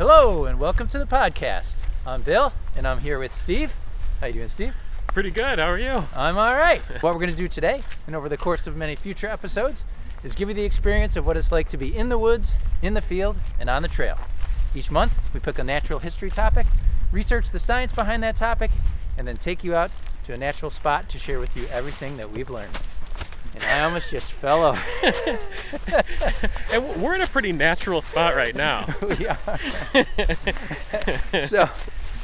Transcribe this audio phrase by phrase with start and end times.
[0.00, 1.76] Hello and welcome to the podcast.
[2.06, 3.74] I'm Bill and I'm here with Steve.
[4.18, 4.74] How you doing, Steve?
[5.08, 5.58] Pretty good.
[5.58, 6.04] How are you?
[6.16, 6.80] I'm all right.
[7.02, 9.84] what we're going to do today and over the course of many future episodes
[10.24, 12.94] is give you the experience of what it's like to be in the woods, in
[12.94, 14.16] the field, and on the trail.
[14.74, 16.66] Each month, we pick a natural history topic,
[17.12, 18.70] research the science behind that topic,
[19.18, 19.90] and then take you out
[20.24, 22.80] to a natural spot to share with you everything that we've learned.
[23.62, 24.82] And I almost just fell over.
[26.72, 28.86] And we're in a pretty natural spot right now.
[29.02, 29.38] we are.
[31.42, 31.68] so,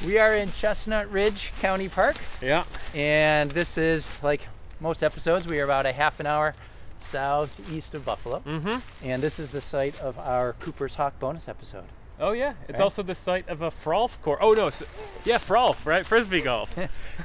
[0.04, 2.64] we are in Chestnut Ridge County Park, yeah.
[2.94, 4.46] and this is like
[4.80, 5.46] most episodes.
[5.48, 6.54] We are about a half an hour
[6.98, 8.78] southeast of Buffalo, Mm-hmm.
[9.08, 11.84] and this is the site of our Cooper's Hawk bonus episode.
[12.20, 12.54] Oh yeah.
[12.68, 12.84] It's Right.
[12.84, 14.38] also the site of a frolf course.
[14.40, 14.70] Oh no.
[14.70, 14.86] So,
[15.24, 16.06] yeah, frolf, right?
[16.06, 16.74] Frisbee golf.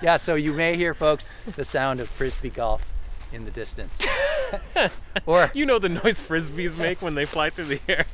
[0.02, 2.82] Yeah, so you may hear, folks, the sound of frisbee golf
[3.34, 3.98] in the distance,
[5.26, 8.06] or you know the noise frisbees make when they fly through the air.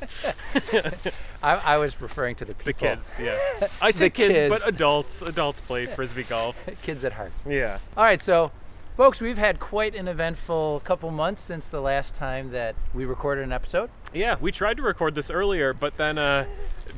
[1.42, 3.12] I, I was referring to the The kids.
[3.20, 3.36] Yeah.
[3.82, 4.50] I say kids, kids.
[4.50, 5.22] but adults.
[5.22, 6.56] Adults play frisbee golf.
[6.82, 7.32] kids at heart.
[7.48, 7.78] Yeah.
[7.96, 8.50] All right, so
[8.96, 13.44] folks, we've had quite an eventful couple months since the last time that we recorded
[13.44, 13.90] an episode.
[14.12, 14.36] Yeah.
[14.40, 16.46] We tried to record this earlier, but then uh,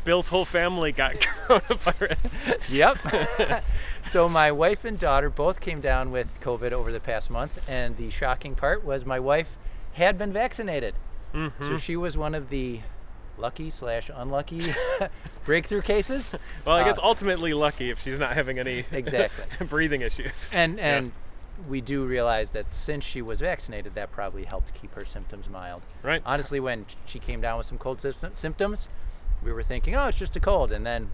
[0.05, 2.71] Bill's whole family got coronavirus.
[2.73, 3.62] Yep.
[4.11, 7.97] So my wife and daughter both came down with COVID over the past month, and
[7.97, 9.56] the shocking part was my wife
[9.94, 10.94] had been vaccinated,
[11.34, 11.64] Mm-hmm.
[11.69, 12.81] so she was one of the
[13.38, 14.61] lucky slash unlucky
[15.44, 16.34] breakthrough cases.
[16.64, 19.44] Well, I guess Uh, ultimately lucky if she's not having any Exactly.
[19.66, 20.48] breathing issues.
[20.53, 20.97] And Yeah.
[20.97, 21.12] and
[21.69, 25.83] we do realize that since she was vaccinated, that probably helped keep her symptoms mild.
[26.03, 26.20] Right.
[26.27, 28.00] Honestly, when she came down with some cold
[28.34, 28.88] symptoms,
[29.42, 31.11] we were thinking, oh, it's just a cold, and then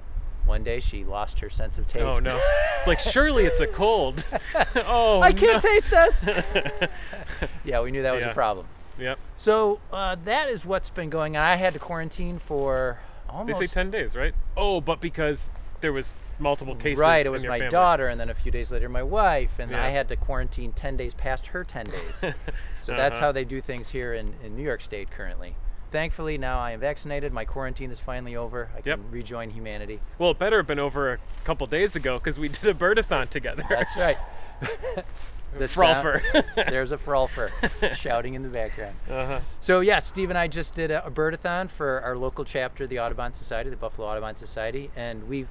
[0.46, 2.04] one day she lost her sense of taste.
[2.04, 2.40] Oh no!
[2.78, 4.22] It's like surely it's a cold.
[4.86, 5.70] oh, I can't no.
[5.70, 6.24] taste this.
[7.64, 8.66] yeah, we knew that was a problem.
[8.98, 9.18] Yep.
[9.36, 11.42] So uh, that is what's been going on.
[11.44, 13.58] I had to quarantine for almost.
[13.60, 14.34] They say ten days, right?
[14.56, 15.48] Oh, but because
[15.80, 17.00] there was multiple cases.
[17.00, 17.20] right.
[17.20, 17.70] It in was your my family.
[17.70, 19.84] daughter, and then a few days later, my wife, and Yeah.
[19.84, 22.20] I had to quarantine ten days past her ten days.
[22.20, 23.26] so that's Uh-huh.
[23.26, 25.56] how they do things here in, in New York State currently.
[26.00, 27.32] Thankfully, now I am vaccinated.
[27.32, 28.68] My quarantine is finally over.
[28.76, 29.00] I can Yep.
[29.12, 29.98] rejoin humanity.
[30.18, 33.30] Well, it better have been over a couple days ago because we did a birdathon
[33.30, 33.64] together.
[33.66, 34.18] That's right.
[35.58, 36.20] the sound-
[36.68, 37.48] There's a frolfer
[37.94, 38.94] shouting in the background.
[39.08, 39.40] uh-huh.
[39.62, 42.98] So yeah, Steve and I just did a, a birdathon for our local chapter, the
[42.98, 45.46] Audubon Society, the Buffalo Audubon Society, and we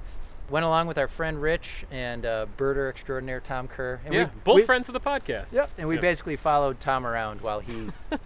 [0.48, 4.00] went along with our friend Rich and uh, birder extraordinaire Tom Kerr.
[4.04, 5.52] And Yeah, we, both we, friends of the podcast.
[5.52, 6.00] Yep, and we Yeah.
[6.00, 7.88] basically followed Tom around while he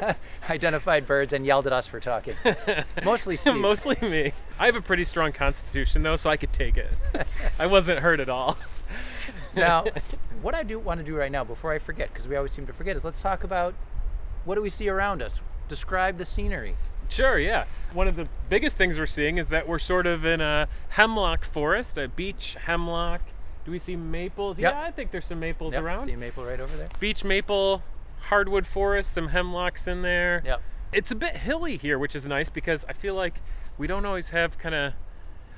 [0.48, 2.34] identified birds and yelled at us for talking.
[3.04, 3.54] Mostly Steve.
[3.56, 4.32] Mostly me.
[4.58, 6.90] I have a pretty strong constitution though, so I could take it.
[7.58, 8.56] I wasn't hurt at all.
[9.54, 9.84] now,
[10.42, 12.66] what I do want to do right now, before I forget, because we always seem
[12.66, 13.74] to forget, is let's talk about
[14.44, 15.40] what do we see around us.
[15.68, 16.74] Describe the scenery.
[17.10, 17.64] Sure, yeah.
[17.92, 21.44] One of the biggest things we're seeing is that we're sort of in a hemlock
[21.44, 23.20] forest, a beech hemlock.
[23.64, 24.58] Do we see maples?
[24.58, 24.72] Yep.
[24.72, 26.06] Yeah, I think there's some maples Yep, around.
[26.06, 26.88] See a maple right over there.
[27.00, 27.82] Beech maple,
[28.20, 30.42] hardwood forest, some hemlocks in there.
[30.44, 30.62] Yep.
[30.92, 33.34] It's a bit hilly here, which is nice because I feel like
[33.76, 34.92] we don't always have kind of.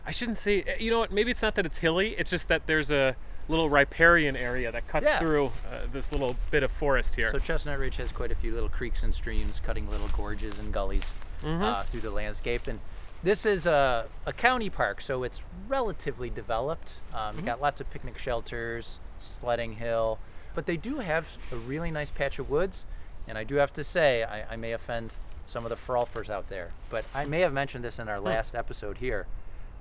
[0.05, 0.65] I shouldn't say.
[0.81, 1.13] You know what?
[1.13, 2.17] Maybe it's not that it's hilly.
[2.19, 3.15] It's just that there's a
[3.49, 5.19] little riparian area that cuts Yeah.
[5.19, 7.31] through uh, this little bit of forest here.
[7.31, 10.73] So Chestnut Ridge has quite a few little creeks and streams, cutting little gorges and
[10.73, 11.63] gullies Mhm.
[11.63, 12.67] uh, through the landscape.
[12.67, 12.81] And
[13.23, 16.95] this is a, a county park, so it's relatively developed.
[17.15, 20.19] Um, You got lots of picnic shelters, sledding hill,
[20.55, 22.85] but they do have a really nice patch of woods.
[23.29, 25.13] And I do have to say, I, I may offend
[25.47, 28.55] some of the frolfers out there, but I may have mentioned this in our last
[28.55, 29.27] episode here,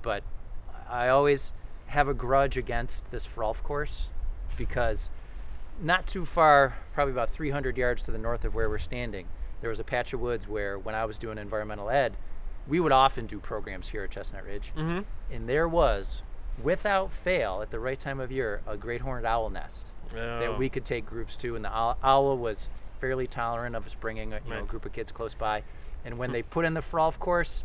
[0.01, 0.23] but
[0.89, 1.53] I always
[1.87, 4.09] have a grudge against this frolf course
[4.57, 5.09] because
[5.81, 9.27] not too far, probably about 300 yards to the north of where we're standing,
[9.61, 12.13] there was a patch of woods where, when I was doing environmental ed,
[12.67, 14.71] we would often do programs here at Chestnut Ridge.
[14.75, 14.99] mm-hmm.
[15.33, 16.21] And there was,
[16.61, 20.39] without fail, at the right time of year, a great horned owl nest Oh.
[20.39, 21.55] that we could take groups to.
[21.55, 22.69] And the owl, owl was
[22.99, 25.63] fairly tolerant of us bringing a, you know, a group of kids close by.
[26.03, 27.63] And when they put in the frolf course,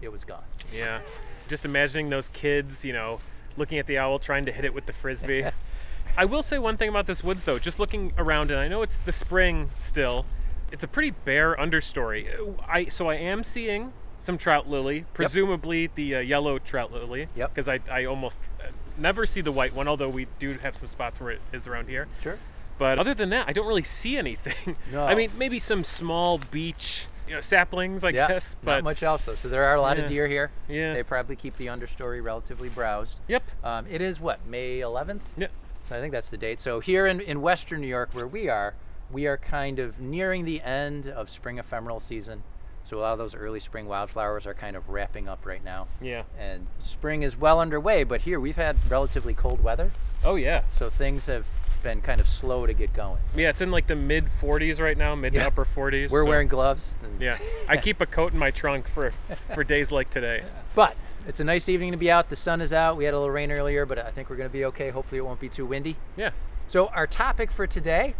[0.00, 0.44] it was gone.
[0.72, 1.00] Yeah.
[1.48, 3.18] Just imagining those kids, you know,
[3.56, 5.44] looking at the owl trying to hit it with the frisbee.
[6.16, 8.82] I will say one thing about this woods though, just looking around and I know
[8.82, 10.24] it's the spring still.
[10.70, 12.26] It's a pretty bare understory.
[12.68, 17.28] I so I am seeing some trout lily, presumably the uh, yellow trout lily.
[17.36, 17.54] Yep.
[17.54, 18.64] Because I, I almost uh,
[18.98, 21.88] never see the white one, although we do have some spots where it is around
[21.88, 22.08] here.
[22.20, 22.38] Sure.
[22.78, 24.76] But other than that, I don't really see anything.
[24.92, 25.04] No.
[25.04, 28.54] I mean, maybe some small beech, you know, saplings, I yeah, guess.
[28.62, 29.34] not But much else though.
[29.34, 30.04] So there are a lot Yeah.
[30.04, 30.50] of deer here.
[30.68, 30.94] Yeah.
[30.94, 33.18] They probably keep the understory relatively browsed.
[33.28, 33.42] yep.
[33.64, 35.22] Um, it is what May 11th.
[35.36, 35.48] Yeah.
[35.88, 36.60] So I think that's the date.
[36.60, 38.74] So here in, in Western New York, where we are,
[39.10, 42.42] we are kind of nearing the end of spring ephemeral season.
[42.84, 45.88] So a lot of those early spring wildflowers are kind of wrapping up right now.
[46.00, 46.22] Yeah.
[46.38, 49.90] And spring is well underway, but here we've had relatively cold weather,
[50.24, 50.62] Oh yeah.
[50.74, 51.44] so things have
[51.82, 53.18] been kind of slow to get going.
[53.36, 55.42] Yeah, it's in like the mid 40s right now, mid Yeah.
[55.42, 56.10] to upper 40s.
[56.10, 56.92] We're so- wearing gloves.
[57.02, 57.38] and- Yeah,
[57.68, 59.12] I keep a coat in my trunk for
[59.54, 60.44] for days like today.
[60.74, 60.96] But
[61.26, 62.30] it's a nice evening to be out.
[62.30, 62.96] The sun is out.
[62.96, 64.88] We had a little rain earlier, but I think we're going to be okay.
[64.90, 65.96] Hopefully, it won't be too windy.
[66.16, 66.30] Yeah.
[66.68, 68.14] So, our topic for today,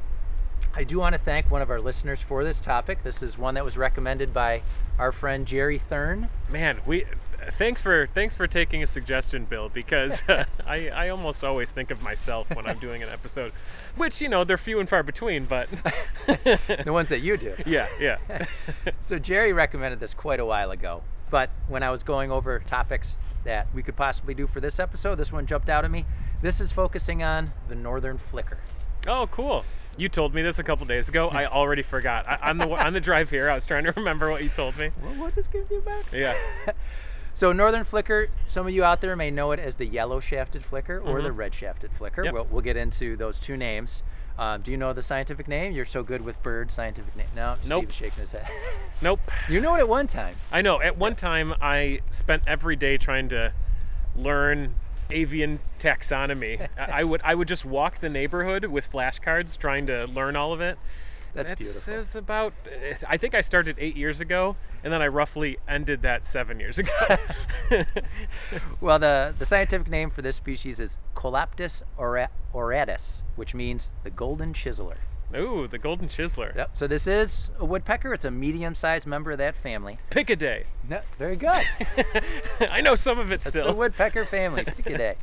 [0.79, 3.03] I do want to thank one of our listeners for this topic.
[3.03, 4.63] This is one that was recommended by
[4.97, 6.29] our friend Jerry Thurn.
[6.49, 7.05] Man, we
[7.55, 11.91] thanks for thanks for taking a suggestion, Bill, because uh, I I almost always think
[11.91, 13.51] of myself when I'm doing an episode,
[13.97, 15.69] which you know they're few and far between, but
[16.27, 17.55] the ones that you do.
[17.67, 18.19] yeah, yeah.
[19.01, 21.03] So, Jerry recommended this quite a while ago.
[21.29, 25.17] But when I was going over topics that we could possibly do for this episode,
[25.17, 26.07] this one jumped out at me.
[26.41, 28.59] This is focusing on the northern flicker.
[29.09, 29.65] Oh, cool.
[29.99, 31.29] You told me this a couple days ago.
[31.29, 32.29] I already forgot.
[32.29, 34.79] I, on the on the drive here, I was trying to remember what you told
[34.79, 34.91] me.
[35.00, 36.05] What was this going to be about?
[36.12, 36.35] Yeah.
[37.39, 40.65] So northern flicker, some of you out there may know it as the yellow shafted
[40.65, 42.25] flicker or the red shafted flicker.
[42.25, 42.35] Yep.
[42.35, 44.03] We'll, we'll get into those two names.
[44.37, 45.71] Um, do you know the scientific name?
[45.71, 47.29] You're so good with bird scientific name.
[47.37, 47.85] No, Nope.
[47.85, 48.49] Steve's shaking his head.
[49.03, 49.21] Nope.
[49.49, 50.35] you know it at one time.
[50.50, 50.81] I know.
[50.81, 53.53] At one time, I spent every day trying to
[54.17, 54.75] learn
[55.11, 56.69] avian taxonomy.
[56.79, 60.53] I I would I would just walk the neighborhood with flashcards trying to learn all
[60.53, 60.79] of it.
[61.35, 61.81] That's That beautiful.
[61.83, 62.55] says about.
[63.07, 66.79] I think I started eight years ago, and then I roughly ended that seven years
[66.79, 66.93] ago.
[68.81, 74.11] Well, the, the scientific name for this species is Colaptes ora- auratus, which means the
[74.11, 74.97] golden chiseler.
[75.37, 76.55] Ooh, the golden chiseler.
[76.57, 76.71] Yep.
[76.73, 78.13] So this is a woodpecker.
[78.15, 79.99] It's a medium-sized member of that family.
[80.11, 80.65] Picidae.
[80.89, 81.63] No, very good.
[82.71, 83.67] I know some of it That's still.
[83.67, 84.65] the woodpecker family.
[84.65, 85.17] Picidae.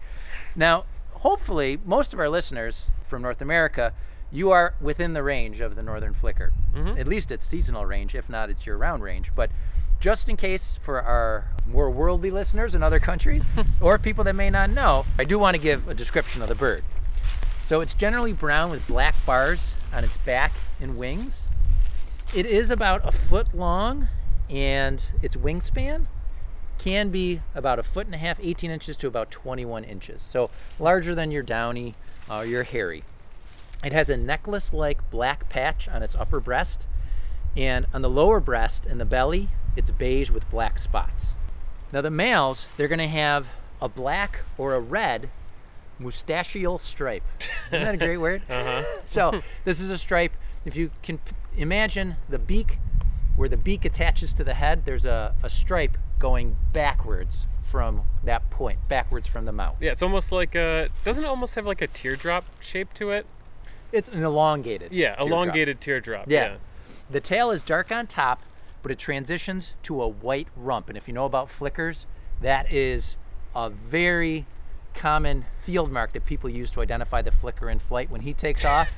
[0.55, 3.93] Now, hopefully, most of our listeners from North America,
[4.31, 6.53] you are within the range of the northern flicker.
[6.75, 6.99] Mm-hmm.
[6.99, 9.31] At least it's seasonal range, if not, it's year-round range.
[9.35, 9.49] But
[9.99, 13.45] just in case for our more worldly listeners in other countries
[13.81, 16.55] or people that may not know, I do want to give a description of the
[16.55, 16.83] bird.
[17.67, 21.47] So it's generally brown with black bars on its back and wings.
[22.35, 24.07] It is about a foot long,
[24.51, 26.05] and its wingspan
[26.77, 30.21] can be about a foot and a half, 18 inches to about 21 inches.
[30.21, 31.95] So larger than your downy
[32.29, 33.03] or your hairy.
[33.83, 36.85] It has a necklace like black patch on its upper breast,
[37.57, 41.35] and on the lower breast and the belly, it's beige with black spots.
[41.91, 43.47] Now, the males, they're going to have
[43.81, 45.31] a black or a red
[45.99, 47.23] mustachial stripe.
[47.71, 48.41] Isn't that a great word?
[48.49, 48.83] Uh-huh.
[49.05, 50.33] So this is a stripe.
[50.65, 52.79] If you can p- imagine the beak,
[53.35, 58.49] where the beak attaches to the head, there's a, a stripe going backwards from that
[58.49, 59.75] point, backwards from the mouth.
[59.81, 60.89] Yeah, it's almost like a.
[61.03, 63.25] Doesn't it almost have like a teardrop shape to it?
[63.91, 64.91] It's an elongated.
[64.91, 65.27] Yeah, teardrop.
[65.27, 66.25] elongated teardrop.
[66.29, 66.57] Yeah.
[67.09, 68.41] The tail is dark on top,
[68.81, 70.89] but it transitions to a white rump.
[70.89, 72.05] And if you know about flickers,
[72.41, 73.17] that is
[73.55, 74.45] a very
[74.95, 78.09] common field mark that people use to identify the flicker in flight.
[78.09, 78.89] When he takes off,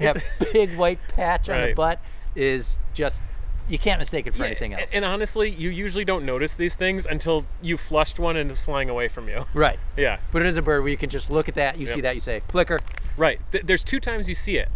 [0.00, 0.22] that
[0.52, 2.00] big white patch on the butt
[2.34, 3.22] is just,
[3.68, 4.90] you can't mistake it for Yeah, anything else.
[4.92, 8.90] And honestly, you usually don't notice these things until you flushed one and it's flying
[8.90, 9.46] away from you.
[9.54, 9.78] right.
[9.96, 12.00] Yeah, But it is a bird where you can just look at that, you see
[12.02, 12.80] that, you say, flicker.
[13.16, 13.40] right.
[13.52, 14.68] Th- there's two times you see it.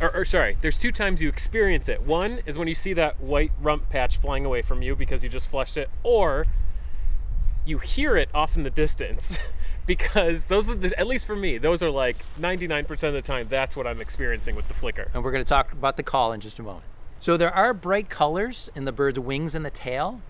[0.00, 2.02] Or, or sorry, there's two times you experience it.
[2.02, 5.28] One is when you see that white rump patch flying away from you because you
[5.30, 6.46] just flushed it, or
[7.64, 9.38] you hear it off in the distance.
[9.86, 13.46] because those are the, at least for me, those are like 99% of the time
[13.48, 15.10] that's what I'm experiencing with the flicker.
[15.12, 16.84] and we're going to talk about the call in just a moment.
[17.20, 20.20] So there are bright colors in the bird's wings and the tail.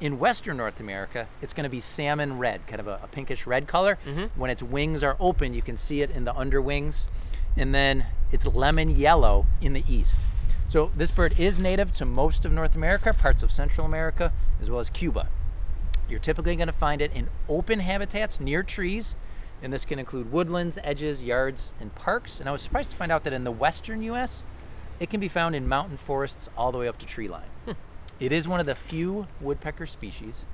[0.00, 3.46] In western North America, it's going to be salmon red, kind of a, a pinkish
[3.46, 3.98] red color.
[4.06, 4.40] Mm-hmm.
[4.40, 7.08] When its wings are open, you can see it in the underwings.
[7.56, 10.20] And then it's lemon yellow in the east.
[10.68, 14.70] So this bird is native to most of North America, parts of Central America, as
[14.70, 15.28] well as Cuba.
[16.08, 19.14] You're typically going to find it in open habitats near trees,
[19.62, 22.40] and this can include woodlands, edges, yards, and parks.
[22.40, 24.42] And I was surprised to find out that in the western U.S.,
[25.00, 27.48] it can be found in mountain forests all the way up to tree line.
[27.64, 27.72] Hmm.
[28.18, 30.44] It is one of the few woodpecker species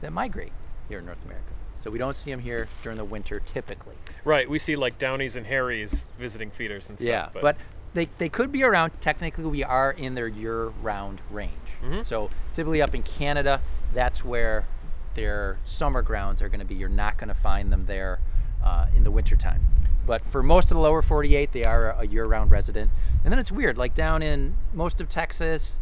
[0.00, 0.52] that migrate
[0.88, 1.52] here in North America.
[1.80, 3.96] So we don't see them here during the winter typically.
[4.24, 7.08] Right, we see like Downies and Hairys visiting feeders and stuff.
[7.08, 7.56] Yeah, but,
[7.94, 8.90] they, they could be around.
[9.00, 11.52] Technically, we are in their year-round range.
[11.82, 12.02] Mm-hmm.
[12.02, 13.60] So typically up in Canada,
[13.94, 14.64] that's where
[15.14, 16.74] their summer grounds are going to be.
[16.74, 18.20] You're not going to find them there
[18.62, 19.66] uh, in the wintertime.
[20.06, 22.90] But for most of the lower 48, they are a year-round resident.
[23.22, 25.80] And then it's weird, like down in most of Texas,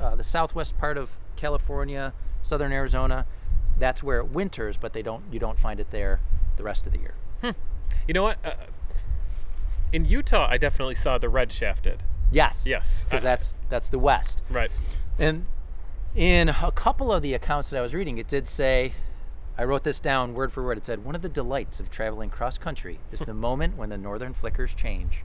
[0.00, 3.26] uh, the southwest part of California, southern Arizona,
[3.78, 5.24] that's where it winters, but they don't.
[5.30, 6.20] You don't find it there
[6.56, 7.14] the rest of the year.
[8.08, 8.38] You know what?
[8.44, 8.54] Uh,
[9.92, 12.02] in Utah, I definitely saw the red shafted.
[12.30, 12.64] Yes.
[12.66, 13.04] Yes.
[13.04, 14.42] Because that's that's the west.
[14.50, 14.70] Right.
[15.18, 15.46] And
[16.14, 18.92] In a couple of the accounts that I was reading, it did say,
[19.58, 20.78] I wrote this down word for word.
[20.78, 23.98] It said, One of the delights of traveling cross country is the moment when the
[23.98, 25.24] northern flickers change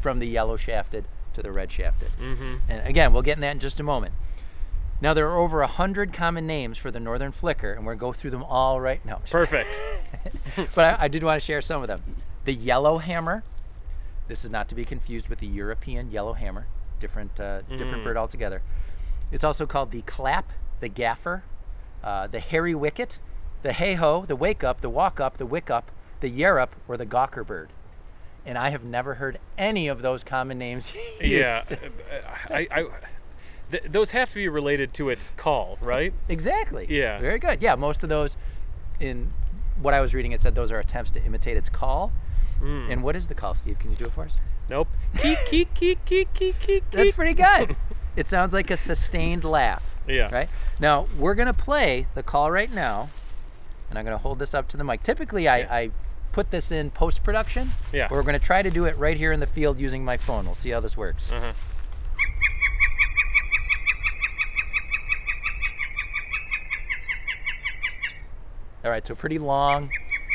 [0.00, 2.08] from the yellow shafted to the red shafted.
[2.20, 2.54] Mm-hmm.
[2.68, 4.14] And again, we'll get in that in just a moment.
[5.00, 8.12] Now, there are over a hundred common names for the northern flicker, and we're going
[8.12, 9.20] to go through them all right now.
[9.30, 9.68] Perfect.
[10.74, 12.00] but I, I did want to share some of them.
[12.44, 13.42] The yellow hammer.
[14.26, 16.66] This is not to be confused with the European yellow hammer.
[17.00, 18.04] Different, uh, different Mm.
[18.04, 18.62] bird altogether.
[19.34, 21.42] It's also called the clap, the gaffer,
[22.04, 23.18] uh, the hairy wicket,
[23.64, 26.96] the hey ho, the wake up, the walk up, the wick up, the yerup, or
[26.96, 27.70] the gawker bird.
[28.46, 31.64] And I have never heard any of those common names yeah.
[32.48, 32.86] I, I,
[33.72, 36.14] th- those have to be related to its call, right?
[36.28, 36.86] Exactly.
[36.88, 37.18] Yeah.
[37.18, 37.60] Very good.
[37.60, 38.36] Yeah, most of those
[39.00, 39.32] in
[39.82, 42.12] what I was reading, it said those are attempts to imitate its call.
[42.60, 42.92] Mm.
[42.92, 43.80] And what is the call, Steve?
[43.80, 44.36] Can you do it for us?
[44.70, 44.86] Nope.
[45.18, 47.76] Keek, keek, keek, keek, keek, keek, That's pretty good.
[48.16, 49.96] it sounds like a sustained laugh.
[50.06, 50.28] Yeah.
[50.32, 50.48] Right?
[50.78, 53.08] Now, we're going to play the call right now,
[53.90, 55.02] and I'm going to hold this up to the mic.
[55.02, 55.74] Typically, I, Yeah.
[55.74, 55.90] I
[56.32, 57.70] put this in post production.
[57.92, 58.08] Yeah.
[58.10, 60.44] We're going to try to do it right here in the field using my phone.
[60.46, 61.30] We'll see how this works.
[61.30, 61.52] Uh-huh.
[68.84, 69.90] All right, so pretty long,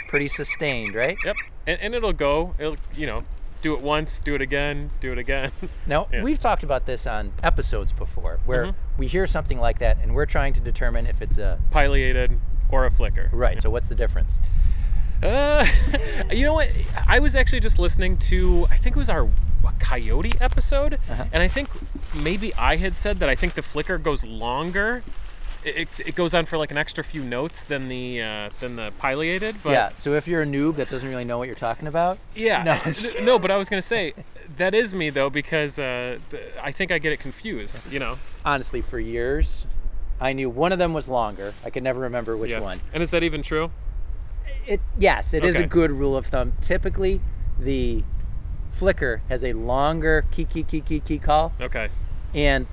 [0.07, 1.17] pretty sustained, right?
[1.24, 1.36] Yep.
[1.67, 2.55] And, and it'll go.
[2.57, 3.24] It'll, you know,
[3.61, 5.51] do it once, do it again, do it again.
[5.85, 6.23] Now, Yeah.
[6.23, 8.75] we've talked about this on episodes before where Mhm.
[8.97, 11.59] we hear something like that and we're trying to determine if it's a.
[11.71, 12.39] Pileated
[12.71, 13.29] or a flicker.
[13.31, 14.35] Right, so what's the difference?
[15.21, 15.65] Uh,
[16.31, 16.69] you know what?
[17.07, 19.27] I was actually just listening to, I think it was our
[19.79, 21.25] coyote episode, Uh-huh.
[21.33, 21.67] and I think
[22.15, 25.03] maybe I had said that I think the flicker goes longer.
[25.63, 28.93] It, it, goes on for like an extra few notes than the uh, than the
[28.97, 29.55] pileated.
[29.61, 32.17] But yeah, so if you're a noob that doesn't really know what you're talking about,
[32.33, 32.63] Yeah.
[32.63, 34.13] No, I'm just n- no, but I was gonna say
[34.57, 36.17] that is me though because uh,
[36.61, 37.91] I think I get it confused.
[37.91, 38.17] You know.
[38.45, 39.65] honestly, for years,
[40.21, 41.53] I knew one of them was longer.
[41.65, 42.61] I could never remember which yeah.
[42.61, 42.79] one.
[42.93, 43.71] And is that even true?
[44.65, 46.53] It yes, it is a good rule of thumb.
[46.61, 47.21] Typically,
[47.59, 48.03] the
[48.71, 51.89] flicker has a longer key key key key key call, Okay.
[52.33, 52.67] and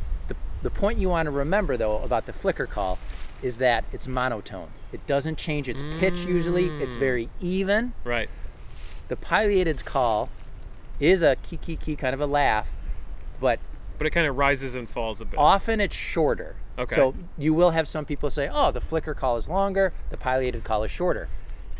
[0.63, 2.99] the point you want to remember though about the flicker call
[3.43, 4.69] is that it's monotone.
[4.93, 6.67] It doesn't change its pitch usually.
[6.81, 7.01] It's Mm.
[7.01, 7.93] very even.
[8.05, 8.29] Right.
[9.09, 10.31] The pileated's call
[10.99, 12.71] is a key key key kind of a laugh,
[13.41, 13.59] but
[13.99, 15.39] But it kind of rises and falls a bit.
[15.39, 16.57] often it's shorter.
[16.79, 16.95] Okay.
[16.95, 20.65] So you will have some people say, "Oh, the flicker call is longer, the pileated
[20.65, 21.29] call is shorter."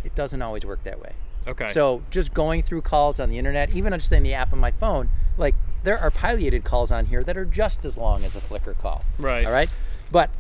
[0.05, 1.13] It doesn't always work that way.
[1.49, 1.69] Okay.
[1.69, 4.71] So just going through calls on the internet, even just in the app on my
[4.71, 8.41] phone, like there are pileated calls on here that are just as long as a
[8.41, 9.05] flicker call.
[9.19, 9.47] Right.
[9.47, 9.71] All right.
[10.11, 10.31] But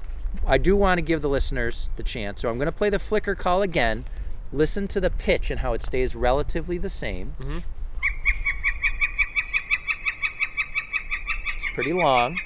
[0.46, 2.40] I do want to give the listeners the chance.
[2.42, 4.04] So I'm going to play the flicker call again.
[4.52, 7.34] Listen to the pitch and how it stays relatively the same.
[7.40, 7.58] Mm-hmm.
[11.54, 12.38] It's pretty long.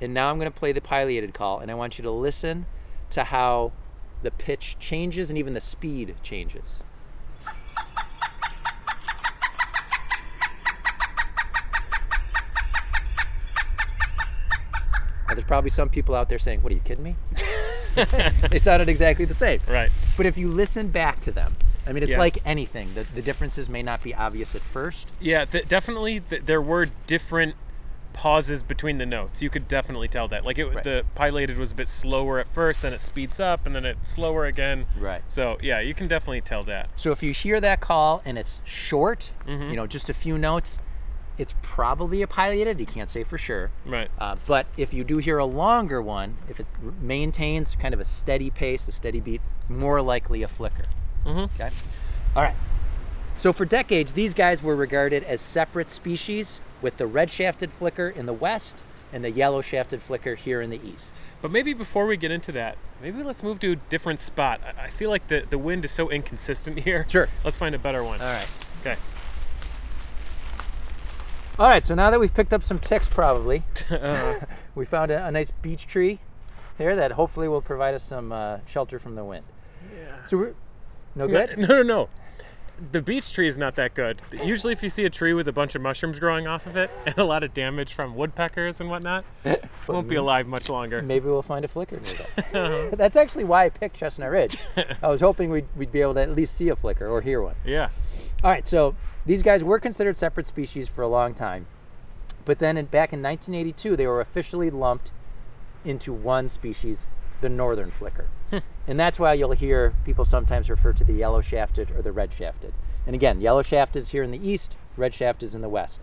[0.00, 2.66] And now I'm going to play the pileated call, and I want you to listen
[3.10, 3.72] to how
[4.22, 6.76] the pitch changes and even the speed changes.
[15.28, 17.16] Now, there's probably some people out there saying, What are you kidding me?
[18.50, 19.60] they sounded exactly the same.
[19.68, 19.90] Right.
[20.16, 21.56] But if you listen back to them,
[21.86, 22.18] I mean, it's Yeah.
[22.18, 22.92] like anything.
[22.94, 25.06] The, the differences may not be obvious at first.
[25.20, 25.44] Yeah.
[25.44, 26.20] Th- definitely.
[26.20, 27.54] Th- there were different
[28.12, 29.42] pauses between the notes.
[29.42, 30.44] You could definitely tell that.
[30.44, 30.82] Like it, Right.
[30.84, 34.08] the pileated was a bit slower at first, then it speeds up, and then it's
[34.08, 34.86] slower again.
[34.98, 35.20] Right.
[35.28, 36.88] So yeah, you can definitely tell that.
[36.96, 39.68] So if you hear that call and it's short, Mhm.
[39.70, 40.78] you know, just a few notes,
[41.38, 42.80] it's probably a pileated.
[42.80, 43.70] You can't say for sure.
[43.84, 44.10] Right.
[44.18, 48.00] Uh, but if you do hear a longer one, if it r- maintains kind of
[48.00, 50.84] a steady pace, a steady beat, more likely a flicker.
[51.24, 51.50] Mhm.
[51.54, 51.70] Okay.
[52.34, 52.54] All right.
[53.38, 58.26] So for decades, these guys were regarded as separate species, with the red-shafted flicker in
[58.26, 58.78] the west
[59.12, 61.14] and the yellow-shafted flicker here in the east.
[61.42, 64.60] But maybe before we get into that, maybe let's move to a different spot.
[64.78, 67.06] I, I feel like the, the wind is so inconsistent here.
[67.08, 67.28] Sure.
[67.44, 68.20] Let's find a better one.
[68.20, 68.48] All right.
[68.80, 68.96] Okay.
[71.58, 71.84] All right.
[71.84, 73.62] So now that we've picked up some ticks, probably
[74.74, 76.20] we found a, a nice beech tree
[76.78, 79.44] there that hopefully will provide us some uh, shelter from the wind.
[79.94, 80.24] yeah.
[80.26, 80.54] So we're
[81.14, 81.58] no It's good.
[81.58, 82.08] not- no, no, no.
[82.92, 84.20] The beech tree is not that good.
[84.44, 86.90] Usually, if you see a tree with a bunch of mushrooms growing off of it
[87.06, 91.00] and a lot of damage from woodpeckers and whatnot, it won't be alive much longer.
[91.00, 92.94] Maybe we'll find a flicker that.
[92.98, 94.58] That's actually why I picked Chestnut Ridge.
[95.02, 97.40] I was hoping we'd, we'd be able to at least see a flicker or hear
[97.40, 97.54] one.
[97.64, 97.88] Yeah.
[98.44, 101.66] All right, so these guys were considered separate species for a long time,
[102.44, 105.10] but then in, back in 1982, they were officially lumped
[105.84, 107.06] into one species,
[107.40, 108.28] the northern flicker.
[108.48, 108.58] Hmm.
[108.86, 112.32] and that's why you'll hear people sometimes refer to the yellow shafted or the red
[112.32, 112.72] shafted.
[113.04, 116.00] And again, yellow shaft is here in the east, red shaft is in the west.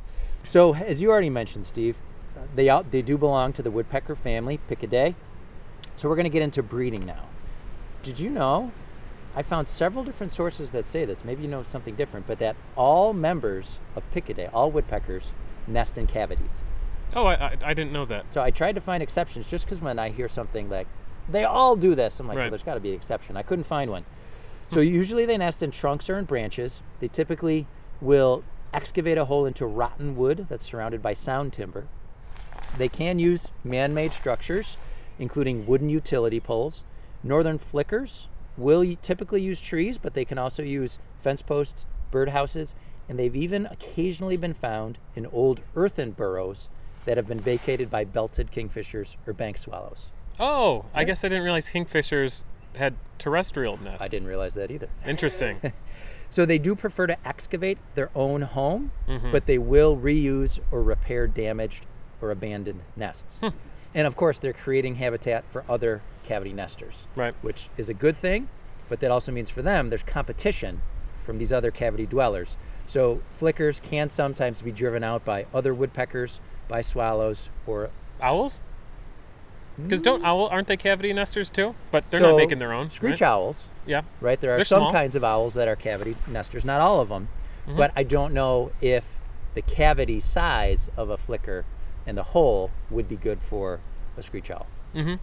[0.49, 1.95] So, as you already mentioned, Steve,
[2.55, 5.15] they out, they do belong to the woodpecker family, Picidae.
[5.95, 7.27] So we're going to get into breeding now.
[8.01, 8.71] Did you know?
[9.35, 11.25] I found several different sources that say this.
[11.25, 15.31] Maybe you know something different, but that all members of Picidae, all woodpeckers,
[15.67, 16.63] nest in cavities.
[17.15, 18.31] Oh, I, I, I didn't know that.
[18.33, 20.87] So I tried to find exceptions just because when I hear something like
[21.29, 22.49] they all do this, I'm like, well, Right.
[22.49, 23.37] there's got to be an exception.
[23.37, 24.05] I couldn't find one.
[24.71, 26.81] So usually they nest in trunks or in branches.
[26.99, 27.67] They typically
[28.01, 31.87] will excavate a hole into rotten wood that's surrounded by sound timber.
[32.77, 34.77] They can use man made structures,
[35.19, 36.83] including wooden utility poles.
[37.23, 42.73] Northern flickers will typically use trees, but they can also use fence posts, birdhouses,
[43.09, 46.69] and they've even occasionally been found in old earthen burrows
[47.05, 50.07] that have been vacated by belted kingfishers or bank swallows.
[50.39, 52.43] Oh, I guess I didn't realize kingfishers
[52.75, 54.01] had terrestrial nests.
[54.03, 54.89] I didn't realize that either.
[55.05, 55.59] Interesting.
[56.29, 59.31] So they do prefer to excavate their own home, Mhm.
[59.31, 61.85] but they will reuse or repair damaged
[62.23, 63.39] or abandoned nests.
[63.93, 67.33] And of course, they're creating habitat for other cavity nesters, right.
[67.41, 68.49] which is a good thing,
[68.89, 70.81] but that also means for them there's competition
[71.25, 72.57] from these other cavity dwellers.
[72.85, 77.89] So flickers can sometimes be driven out by other woodpeckers, by swallows, or
[78.21, 78.59] Owls?
[79.81, 81.73] Because don't owl aren't they cavity nesters too?
[81.91, 82.89] But they're So, not making their own.
[82.91, 83.27] screech right?
[83.27, 83.69] owls.
[83.87, 84.01] Yeah.
[84.21, 84.39] right?
[84.39, 84.91] There are They're some small.
[84.91, 87.27] kinds of owls that are cavity nesters, not all of them.
[87.67, 87.77] Mm-hmm.
[87.77, 89.17] But I don't know if
[89.55, 91.65] the cavity size of a flicker
[92.05, 93.79] and the hole would be good for
[94.17, 94.67] a screech owl.
[94.93, 95.17] Mhm.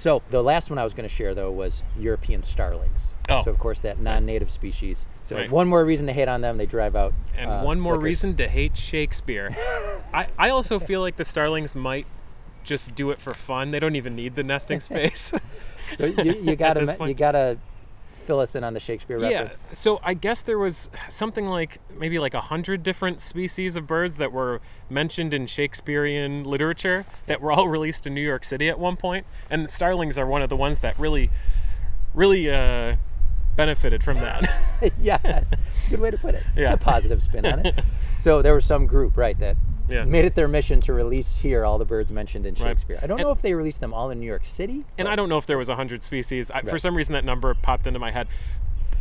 [0.00, 3.14] So the last one I was going to share though was European starlings.
[3.28, 3.44] Oh.
[3.44, 5.04] So of course that non-native species.
[5.22, 5.50] So Right.
[5.50, 7.12] one more reason to hate on them, they drive out.
[7.36, 8.04] And uh, one more flickers.
[8.04, 9.54] reason to hate Shakespeare.
[10.14, 12.06] I, I also feel like the starlings might
[12.64, 13.72] just do it for fun.
[13.72, 15.34] They don't even need the nesting space.
[15.96, 17.58] So you, you gotta you gotta
[18.30, 19.40] fill us in on the Shakespeare yeah.
[19.40, 19.58] reference.
[19.72, 24.18] So I guess there was something like maybe like a hundred different species of birds
[24.18, 28.78] that were mentioned in Shakespearean literature that were all released in New York City at
[28.78, 31.28] one point, and starlings are one of the ones that really,
[32.14, 32.94] really uh,
[33.56, 34.48] benefited from that.
[35.00, 36.44] yes, it's a good way to put it.
[36.56, 36.74] Yeah.
[36.74, 37.80] It's a positive spin on it.
[38.20, 39.56] So there was some group, right, that
[39.90, 40.04] Yeah.
[40.04, 42.68] made it their mission to release here all the birds mentioned in Right.
[42.70, 42.98] Shakespeare.
[43.02, 44.84] I don't And- know if they released them all in New York City.
[44.98, 46.50] and I don't know if there was a hundred species.
[46.50, 48.28] I, For some reason, that number popped into my head.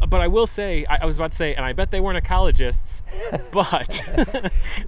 [0.08, 2.24] But I will say, I, I was about to say, and I bet they weren't
[2.24, 3.02] ecologists,
[3.52, 4.02] but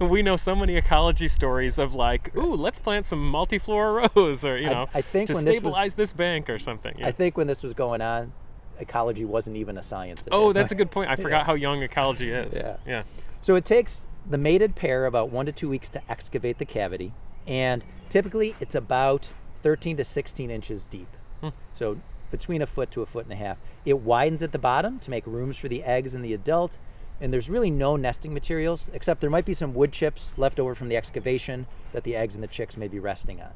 [0.00, 4.56] we know so many ecology stories of like, ooh, let's plant some multiflora rose, or
[4.56, 6.94] you know, I think to when this was- stabilize this bank or something.
[6.98, 7.08] Yeah.
[7.08, 8.32] I think when this was going on,
[8.80, 10.24] ecology wasn't even a science.
[10.32, 11.10] oh, that's a good point.
[11.10, 12.54] I forgot how young ecology is.
[12.56, 12.76] Yeah.
[12.86, 13.02] Yeah.
[13.42, 17.12] So it takes the mated pair about one to two weeks to excavate the cavity,
[17.46, 19.28] and typically it's about
[19.62, 21.08] 13 to 16 inches deep.
[21.40, 21.48] Hmm.
[21.76, 21.98] So
[22.30, 23.58] between a foot to a foot and a half.
[23.84, 26.78] It widens at the bottom to make rooms for the eggs and the adult,
[27.20, 30.74] and there's really no nesting materials except there might be some wood chips left over
[30.74, 33.50] from the excavation that the eggs and the chicks may be resting on.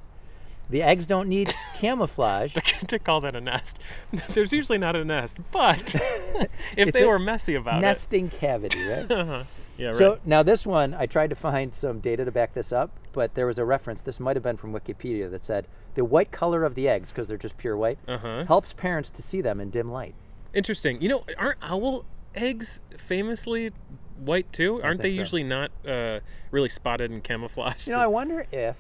[0.69, 2.53] The eggs don't need camouflage.
[2.89, 3.79] to call that a nest.
[4.31, 5.95] There's usually not a nest, but
[6.35, 6.49] if
[6.89, 7.83] It's they were messy about it.
[7.83, 9.11] nesting cavity, right?
[9.11, 9.43] Uh-huh.
[9.79, 9.97] Yeah, right.
[9.97, 13.35] So now this one, I tried to find some data to back this up, but
[13.35, 14.01] there was a reference.
[14.01, 17.29] This might have been from Wikipedia that said the white color of the eggs, because
[17.29, 18.45] they're just pure white, uh-huh.
[18.47, 20.15] helps parents to see them in dim light.
[20.55, 21.01] Interesting.
[21.01, 23.73] You know, aren't owl eggs famously
[24.19, 24.83] white too?
[24.83, 25.17] Aren't they so.
[25.17, 27.87] usually not uh, really spotted and camouflaged?
[27.89, 28.77] You know, I wonder if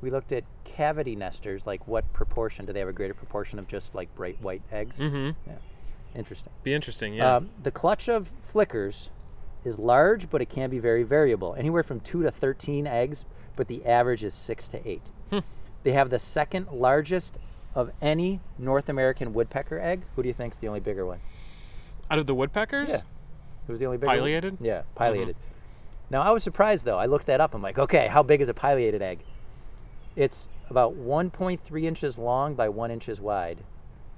[0.00, 3.68] we looked at cavity nesters, like what proportion do they have a greater proportion of
[3.68, 4.98] just like bright white eggs?
[4.98, 5.30] mm-hmm.
[5.48, 5.56] Yeah.
[6.14, 6.52] Interesting.
[6.64, 7.14] Be interesting.
[7.14, 7.36] Yeah.
[7.36, 9.10] Um, the clutch of flickers
[9.64, 13.24] is large, but it can be very variable, anywhere from two to 13 eggs,
[13.56, 15.10] but the average is six to eight.
[15.30, 15.40] Hmm.
[15.82, 17.38] They have the second largest
[17.74, 20.02] of any North American woodpecker egg.
[20.16, 21.20] Who do you think is the only bigger one?
[22.10, 22.88] Out of the woodpeckers?
[22.90, 23.00] Yeah.
[23.66, 24.08] Who's the only bigger?
[24.08, 24.18] one?
[24.18, 24.58] Pileated?
[24.60, 25.36] Yeah, pileated.
[26.10, 26.98] Now I was surprised though.
[26.98, 27.54] I looked that up.
[27.54, 29.20] I'm like, okay, how big is a pileated egg?
[30.16, 33.58] It's about 1.3 inches long by one inches wide,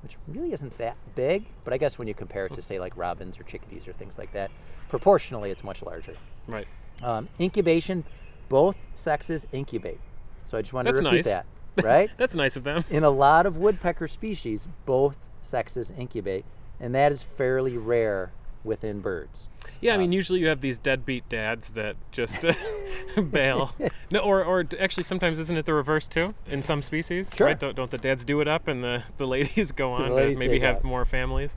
[0.02, 1.46] which really isn't that big.
[1.64, 4.18] But I guess when you compare it to say like robins or chickadees or things
[4.18, 4.50] like that,
[4.88, 6.14] proportionally it's much larger.
[6.46, 6.66] Right.
[7.02, 8.04] Um, incubation,
[8.48, 10.00] both sexes incubate.
[10.44, 11.24] So I just wanted That's to repeat nice.
[11.26, 11.46] that,
[11.82, 12.10] right?
[12.16, 12.84] That's nice of them.
[12.90, 16.44] In a lot of woodpecker species, both sexes incubate,
[16.80, 18.32] and that is fairly rare
[18.64, 19.48] within birds.
[19.80, 22.44] Yeah, I mean, um, usually you have these deadbeat dads that just
[23.30, 23.74] bail.
[24.10, 26.34] No, or, or actually, sometimes isn't it the reverse too?
[26.46, 27.46] In some species, Sure.
[27.46, 27.58] right?
[27.58, 30.38] Don't, don't the dads do it up and the, the ladies go on to ladies
[30.38, 31.54] maybe have more families?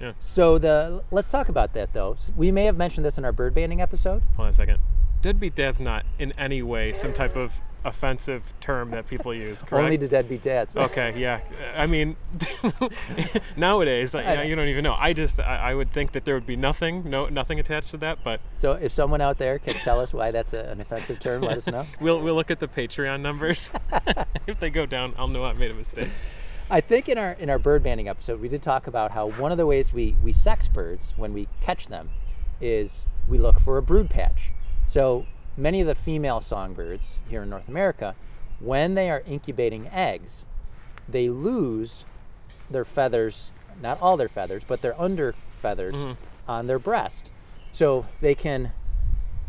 [0.00, 0.12] Yeah.
[0.20, 2.16] So the let's talk about that though.
[2.34, 4.22] We may have mentioned this in our bird banding episode.
[4.36, 4.78] Hold on a second.
[5.20, 9.62] Deadbeat dad's not in any way some type of offensive term that people use.
[9.62, 9.84] Correct?
[9.84, 10.76] Only to deadbeat dads.
[10.88, 11.40] Okay, yeah.
[11.76, 12.16] I mean,
[13.56, 14.34] nowadays, I you, know.
[14.36, 14.94] know, you don't even know.
[14.94, 17.96] I just, I, I would think that there would be nothing, no, nothing attached to
[17.98, 18.18] that.
[18.24, 21.42] But So if someone out there can tell us why that's a, an offensive term,
[21.42, 21.84] let us know.
[22.00, 23.70] we'll, we'll look at the Patreon numbers.
[24.46, 26.08] if they go down, I'll know I made a mistake.
[26.70, 29.52] I think in our in our bird banding episode, we did talk about how one
[29.52, 32.10] of the ways we we sex birds when we catch them
[32.60, 34.52] is we look for a brood patch.
[34.86, 35.26] So
[35.58, 38.14] many of the female songbirds here in North America,
[38.60, 40.46] when they are incubating eggs,
[41.08, 42.04] they lose
[42.70, 45.96] their feathers, not all their feathers, but their under feathers
[46.46, 47.30] on their breast.
[47.72, 48.72] So they can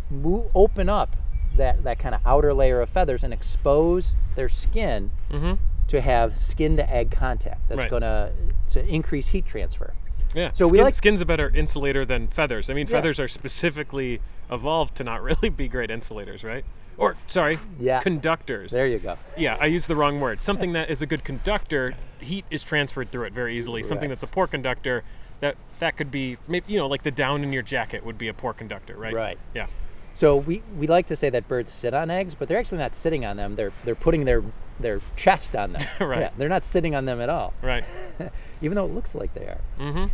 [0.09, 1.15] move, open up
[1.55, 5.53] that, that kind of outer layer of feathers and expose their skin Mm-hmm.
[5.87, 7.67] to have skin to egg contact.
[7.69, 7.89] That's Right.
[7.89, 8.31] going to
[8.73, 9.93] to increase heat transfer.
[10.35, 10.49] Yeah.
[10.53, 12.69] So skin, we like- skin's a better insulator than feathers.
[12.69, 12.91] I mean, Yeah.
[12.93, 16.65] feathers are specifically evolved to not really be great insulators, right?
[16.97, 18.01] Or sorry, Yeah.
[18.01, 18.71] conductors.
[18.71, 19.17] There you go.
[19.37, 20.41] Yeah, I used the wrong word.
[20.41, 23.83] Something that is a good conductor, heat is transferred through it very easily.
[23.83, 24.15] Something Right.
[24.19, 25.03] that's a poor conductor,
[25.39, 28.27] that that could be, maybe, you know, like the down in your jacket would be
[28.27, 29.13] a poor conductor, right?
[29.13, 29.37] Right.
[29.53, 29.67] Yeah.
[30.15, 32.93] So we, we like to say that birds sit on eggs, but they're actually not
[32.93, 33.55] sitting on them.
[33.55, 34.43] They're they're putting their
[34.77, 35.81] their chest on them.
[36.05, 36.19] Right.
[36.19, 37.85] Yeah, they're not sitting on them at all, Right.
[38.61, 39.61] even though it looks like they are.
[39.79, 40.05] Mm-hmm.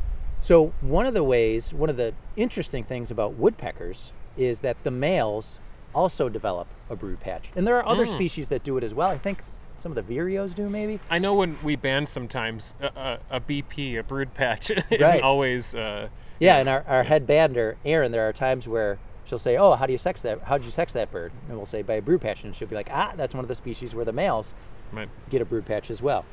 [0.42, 4.92] So one of the ways, one of the interesting things about woodpeckers is that the
[4.92, 5.60] males
[5.94, 8.16] also develop a brood patch, and there are other Mm.
[8.16, 9.10] species that do it as well.
[9.10, 9.42] I think
[9.80, 11.00] some of the vireos do maybe.
[11.10, 15.22] I know when we band sometimes a, a, a BP, a brood patch, isn't Right.
[15.22, 15.74] always.
[15.76, 19.74] Uh, Yeah, and our, our head bander, Erin, there are times where she'll say, "Oh,
[19.76, 20.42] how do you sex that?
[20.42, 22.68] How did you sex that bird?" And we'll say by a brood patch, and she'll
[22.68, 24.54] be like, "Ah, that's one of the species where the males
[24.92, 25.08] right.
[25.30, 26.26] get a brood patch as well."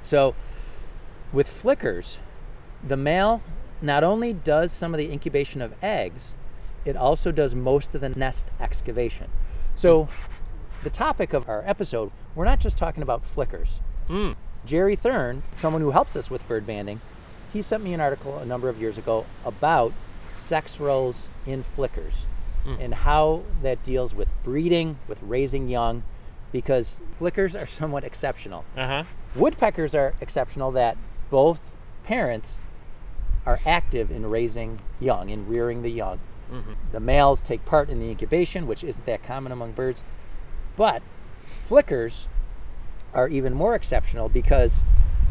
[0.00, 0.34] So,
[1.32, 2.18] with flickers,
[2.86, 3.42] the male
[3.82, 6.34] not only does some of the incubation of eggs,
[6.84, 9.30] it also does most of the nest excavation.
[9.74, 10.08] So,
[10.82, 13.80] the topic of our episode, we're not just talking about flickers.
[14.08, 14.34] Mm.
[14.64, 17.00] Jerry Thurn, someone who helps us with bird banding,
[17.52, 19.92] he sent me an article a number of years ago about
[20.32, 22.26] sex roles in flickers
[22.64, 26.04] and how that deals with breeding, with raising young,
[26.52, 28.64] because flickers are somewhat exceptional.
[28.76, 29.04] Uh huh.
[29.34, 30.96] Woodpeckers are exceptional that
[31.28, 31.60] both
[32.04, 32.60] parents
[33.44, 36.20] are active in raising young, in rearing the young.
[36.92, 40.02] The males take part in the incubation, which isn't that common among birds.
[40.76, 41.02] But
[41.42, 42.26] flickers
[43.14, 44.82] are even more exceptional because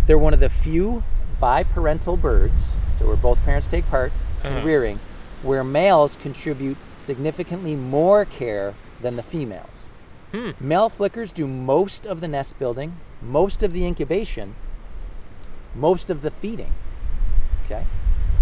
[0.07, 1.03] they're one of the few
[1.41, 4.11] biparental birds, so where both parents take part
[4.43, 4.49] Uh-huh.
[4.59, 4.99] in rearing,
[5.43, 9.83] where males contribute significantly more care than the females.
[10.31, 10.51] Hmm.
[10.59, 14.55] Male flickers do most of the nest building, most of the incubation,
[15.75, 16.71] most of the feeding.
[17.65, 17.85] Okay?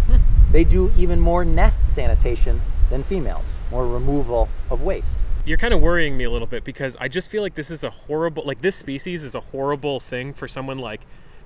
[0.51, 5.15] They do even more nest sanitation than females, more removal of waste.
[5.45, 7.83] You're kind of worrying me a little bit because I just feel like this is
[7.83, 11.01] a horrible, like this species is a horrible thing for someone like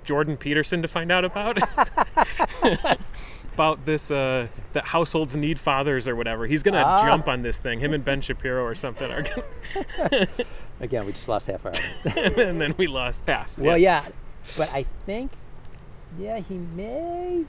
[0.06, 1.58] Jordan Peterson to find out about.
[3.54, 6.47] about this, uh, that households need fathers or whatever.
[6.47, 7.04] He's gonna Ah.
[7.04, 7.80] jump on this thing.
[7.80, 10.28] Him and Ben Shapiro or something are gonna,
[10.80, 11.71] Again, we just lost half our
[12.17, 13.56] and then we lost half.
[13.58, 14.06] Well, yeah,
[14.58, 15.32] but I think,
[16.17, 17.43] yeah, he may.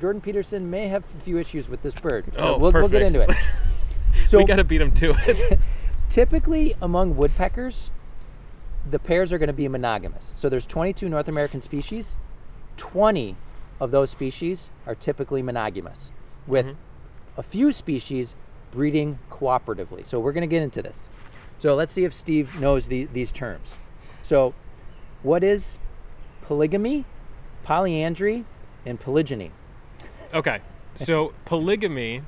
[0.00, 2.24] Jordan Peterson may have a few issues with this bird.
[2.34, 3.14] So Oh, we'll, we'll get perfect.
[3.14, 3.36] into it.
[4.26, 5.58] So we gotta beat him to it.
[6.08, 7.90] typically among woodpeckers,
[8.88, 10.34] the pairs are going to be monogamous.
[10.36, 12.16] So there's 22 North American species.
[12.76, 13.36] 20
[13.78, 16.10] of those species are typically monogamous,
[16.46, 17.40] with mm-hmm.
[17.40, 18.34] a few species
[18.70, 20.04] breeding cooperatively.
[20.04, 21.08] So we're going to get into this.
[21.58, 23.74] So let's see if Steve knows the, these terms.
[24.22, 24.54] So,
[25.22, 25.78] what is
[26.42, 27.04] polygamy,
[27.64, 28.44] polyandry,
[28.86, 29.50] and polygyny?
[30.32, 30.60] Okay,
[30.94, 32.22] so polygamy,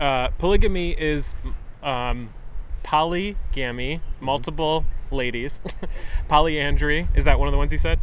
[0.00, 1.34] uh, polygamy is
[1.82, 2.30] um,
[2.82, 5.60] polygamy, multiple ladies.
[6.28, 7.98] Polyandry is that one of the ones you said?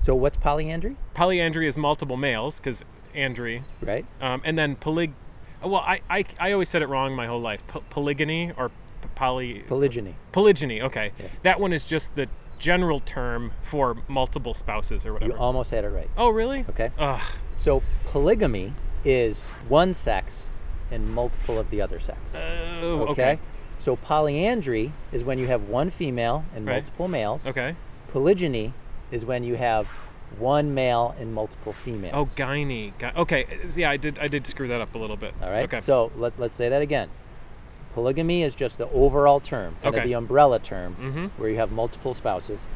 [0.00, 0.96] So what's polyandry?
[1.14, 4.04] Polyandry is multiple males because andry, Right?
[4.20, 5.12] um, and then polyg.
[5.62, 7.64] Well, I, I I always said it wrong my whole life.
[7.66, 10.14] Po- polygamy or p- poly Polygyny.
[10.32, 10.80] polygyny.
[10.82, 11.26] Okay, Yeah.
[11.42, 12.26] that one is just the
[12.58, 15.32] general term for multiple spouses or whatever.
[15.34, 16.08] You almost had it right.
[16.16, 16.64] oh, really?
[16.70, 16.90] Okay.
[16.98, 17.20] Ugh.
[17.62, 18.72] So polygamy
[19.04, 20.48] is one sex
[20.90, 22.18] and multiple of the other sex.
[22.34, 23.12] Oh, Okay.
[23.12, 23.38] okay.
[23.78, 26.74] So polyandry is when you have one female and Right.
[26.82, 27.46] multiple males.
[27.46, 27.76] Okay.
[28.12, 28.72] Polygyny
[29.12, 29.86] is when you have
[30.40, 32.14] one male and multiple females.
[32.16, 32.92] Oh, gynae.
[32.98, 33.46] Gy- okay,
[33.76, 34.18] yeah, I did.
[34.18, 35.32] I did screw that up a little bit.
[35.40, 35.62] All right.
[35.64, 35.80] Okay.
[35.80, 37.10] So let, let's say that again.
[37.94, 41.30] Polygamy is just the overall term, kind of the umbrella term, Mhm.
[41.38, 42.66] where you have multiple spouses.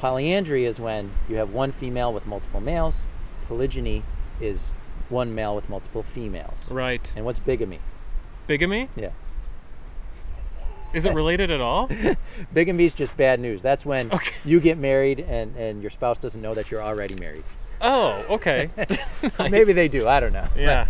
[0.00, 3.02] Polyandry is when you have one female with multiple males.
[3.46, 4.02] Polygyny
[4.42, 4.70] is
[5.08, 6.66] one male with multiple females.
[6.70, 7.12] right.
[7.16, 7.78] And what's bigamy?
[8.46, 8.88] Bigamy.
[8.96, 9.10] Yeah.
[10.92, 11.88] Is it related at all?
[12.52, 13.62] Bigamy is just bad news.
[13.62, 14.34] That's when Okay.
[14.44, 17.44] you get married and, and your spouse doesn't know that you're already married.
[17.80, 18.68] Oh, okay.
[19.38, 20.06] Or Maybe they do.
[20.06, 20.48] I don't know.
[20.56, 20.86] Yeah.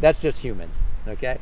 [0.00, 0.78] that's just humans.
[1.08, 1.38] Okay.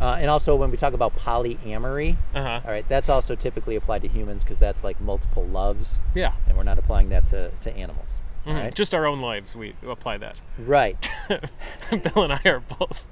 [0.00, 2.60] Uh, and also, when we talk about polyamory, Uh huh.
[2.64, 6.32] all right, that's also typically applied to humans because that's like multiple loves, Yeah.
[6.48, 8.08] and we're not applying that to, to animals.
[8.46, 8.54] Mhm.
[8.54, 8.74] right?
[8.74, 10.36] Just our own lives, we apply that.
[10.58, 11.10] Right.
[11.28, 13.04] Bill and I are both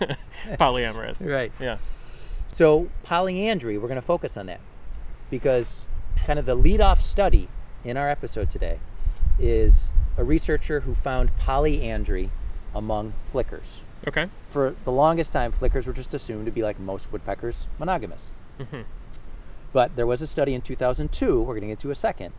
[0.58, 1.24] polyamorous.
[1.26, 1.52] Right.
[1.60, 1.78] Yeah.
[2.52, 4.60] So polyandry, we're going to focus on that
[5.30, 5.80] because
[6.24, 7.48] kind of the lead-off study
[7.84, 8.78] in our episode today
[9.38, 12.30] is a researcher who found polyandry
[12.74, 13.80] among flickers.
[14.06, 14.26] Okay.
[14.50, 18.30] For the longest time, flickers were just assumed to be like most woodpeckers, monogamous.
[18.58, 18.84] Mhm.
[19.72, 22.32] But there was a study in 2002, we're going to get to a second,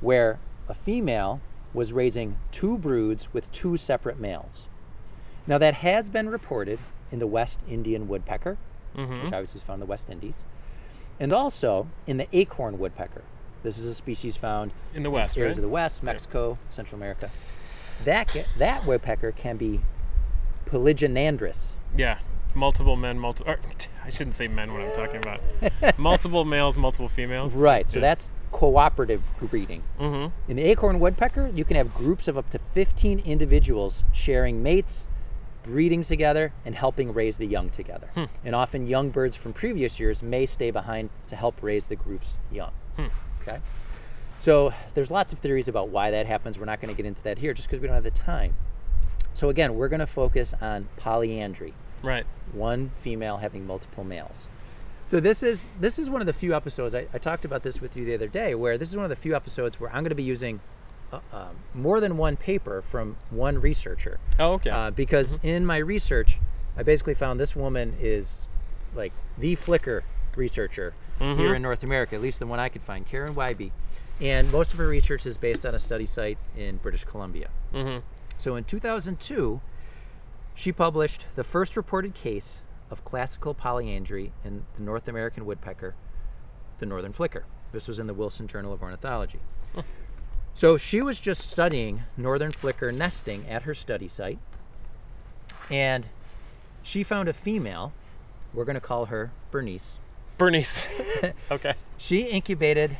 [0.00, 0.38] where
[0.68, 1.40] a female
[1.74, 4.66] was raising two broods with two separate males.
[5.46, 6.78] Now, that has been reported
[7.12, 8.56] in the West Indian woodpecker,
[8.96, 9.24] Mhm.
[9.24, 10.42] which obviously is found in the West Indies,
[11.20, 13.22] and also in the acorn woodpecker.
[13.62, 15.64] This is a species found In the West, areas right?
[15.64, 17.30] of the West, Mexico, Central America.
[18.04, 19.80] That ca- that woodpecker can be
[20.66, 21.74] polygynandrous.
[21.96, 22.18] Yeah.
[22.54, 23.54] Multiple men, multiple.
[24.04, 25.40] I shouldn't say men when I'm talking about
[25.98, 27.54] multiple males, multiple females.
[27.54, 27.88] Right.
[27.90, 28.02] So Yeah.
[28.02, 29.82] that's cooperative breeding.
[30.00, 30.50] Mm-hmm.
[30.50, 35.06] In the acorn woodpecker, you can have groups of up to 15 individuals sharing mates,
[35.64, 38.08] breeding together, and helping raise the young together.
[38.14, 38.24] Hmm.
[38.44, 42.38] And often, young birds from previous years may stay behind to help raise the group's
[42.50, 42.72] young.
[42.96, 43.06] Hmm.
[43.42, 43.58] Okay.
[44.40, 46.58] So there's lots of theories about why that happens.
[46.58, 48.54] We're not going to get into that here just because we don't have the time.
[49.34, 52.24] So again, we're going to focus on polyandry Right.
[52.52, 54.46] one female having multiple males.
[55.08, 57.80] So this is this is one of the few episodes I, I talked about this
[57.80, 60.02] with you the other day, where this is one of the few episodes where I'm
[60.02, 60.60] going to be using
[61.12, 64.68] uh, um, more than one paper from one researcher, Oh, okay.
[64.68, 66.38] uh, because in my research,
[66.76, 68.46] I basically found this woman is
[68.94, 70.04] like the flicker
[70.36, 71.56] researcher here Mhm.
[71.56, 73.70] in North America, at least the one I could find, Karen Wiebe,
[74.20, 77.48] and most of her research is based on a study site in British Columbia.
[77.74, 78.00] mm-hmm.
[78.36, 79.60] So in 2002,
[80.54, 85.94] she published the first reported case of classical polyandry in the North American woodpecker,
[86.78, 87.44] the northern flicker.
[87.72, 89.40] This was in the Wilson Journal of Ornithology.
[90.58, 94.40] So she was just studying northern flicker nesting at her study site,
[95.70, 96.06] and
[96.82, 97.92] she found a female.
[98.52, 99.98] We're going to call her Bernice.
[100.36, 100.88] Bernice.
[101.52, 101.74] okay.
[101.96, 102.96] She incubated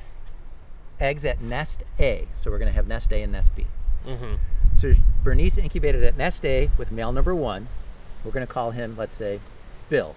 [1.00, 2.28] eggs at nest A.
[2.36, 3.66] So we're going to have nest A and nest B.
[4.06, 4.34] Mm-hmm.
[4.76, 4.92] So
[5.24, 7.66] Bernice incubated at nest A with male number one.
[8.24, 9.40] We're going to call him, let's say,
[9.88, 10.14] Bill.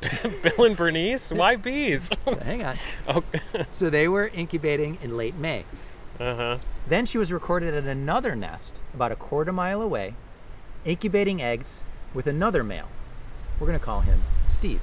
[0.42, 1.30] Bill and Bernice.
[1.32, 2.10] Why bees?
[2.42, 2.76] Hang on.
[3.08, 3.22] oh.
[3.70, 5.64] So they were incubating in late May.
[6.20, 6.58] uh huh.
[6.86, 10.14] Then she was recorded at another nest about a quarter mile away,
[10.84, 11.80] incubating eggs
[12.14, 12.88] with another male.
[13.58, 14.80] We're going to call him Steve.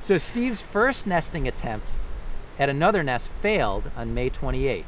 [0.00, 1.92] so Steve's first nesting attempt
[2.58, 4.84] at another nest failed on May 28th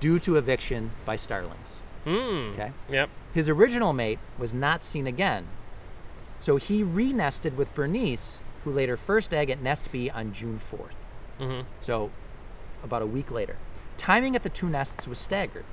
[0.00, 1.78] due to eviction by starlings.
[2.04, 2.52] Hmm.
[2.52, 2.72] Okay.
[2.90, 3.10] Yep.
[3.34, 5.46] His original mate was not seen again.
[6.40, 10.58] So he re-nested with Bernice, who laid her first egg at nest B on June
[10.58, 10.90] 4th.
[11.40, 11.66] Mm-hmm.
[11.80, 12.10] So
[12.82, 13.56] about a week later.
[13.96, 15.64] Timing at the two nests was staggered.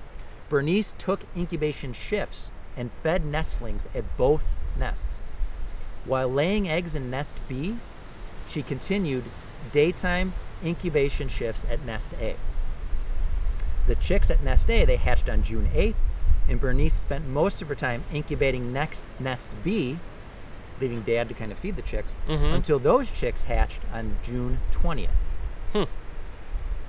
[0.49, 4.43] Bernice took incubation shifts and fed nestlings at both
[4.77, 5.15] nests.
[6.05, 7.77] While laying eggs in nest B,
[8.47, 9.23] she continued
[9.71, 12.35] daytime incubation shifts at nest A.
[13.87, 15.95] The chicks at nest A they hatched on June 8th,
[16.47, 19.97] and Bernice spent most of her time incubating next nest B,
[20.81, 22.53] leaving dad to kind of feed the chicks, Mhm.
[22.53, 25.15] until those chicks hatched on June 20th.
[25.73, 25.83] Hmm.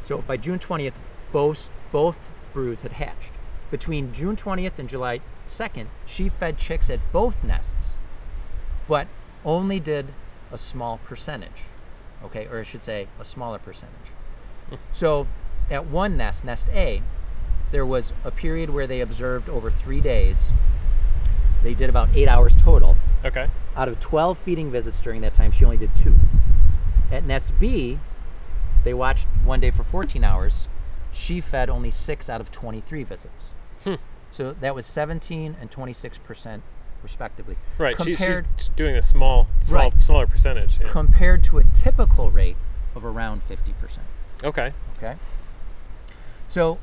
[0.04, 0.94] So by June 20th,
[1.32, 2.18] both both
[2.52, 3.32] broods had hatched.
[3.70, 7.92] Between June 20th and July 2nd, she fed chicks at both nests,
[8.88, 9.06] but
[9.44, 10.12] only did
[10.52, 11.62] a small percentage.
[12.24, 14.10] Okay, or I should say a smaller percentage.
[14.92, 15.26] So
[15.70, 17.02] at one nest, nest A,
[17.72, 20.50] there was a period where they observed over three days.
[21.62, 22.96] They did about eight hours total.
[23.24, 23.48] Okay.
[23.76, 26.14] Out of 12 feeding visits during that time, she only did two.
[27.10, 27.98] At Nest B,
[28.84, 30.68] they watched one day for 14 hours.
[31.12, 33.46] She fed only six out of 23 visits.
[33.84, 33.94] Hmm.
[34.30, 36.60] So that was 17 and 26%
[37.02, 37.56] respectively.
[37.78, 37.96] Right.
[38.02, 40.02] She's, Compared, she's doing a small, small, Right.
[40.02, 40.78] smaller percentage.
[40.80, 40.88] Yeah.
[40.90, 42.56] compared to a typical rate
[42.94, 43.98] of around 50%.
[44.44, 44.72] okay.
[44.98, 45.16] Okay.
[46.48, 46.78] So,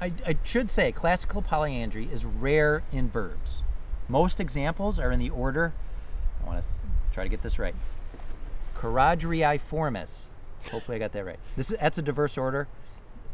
[0.00, 3.62] I, I should say classical polyandry is rare in birds.
[4.08, 5.72] Most examples are in the order,
[6.42, 6.68] I want to
[7.12, 7.74] try to get this right,
[8.74, 10.28] Charadriiformes.
[10.70, 11.38] Hopefully, I got that right.
[11.56, 12.66] This is, that's a diverse order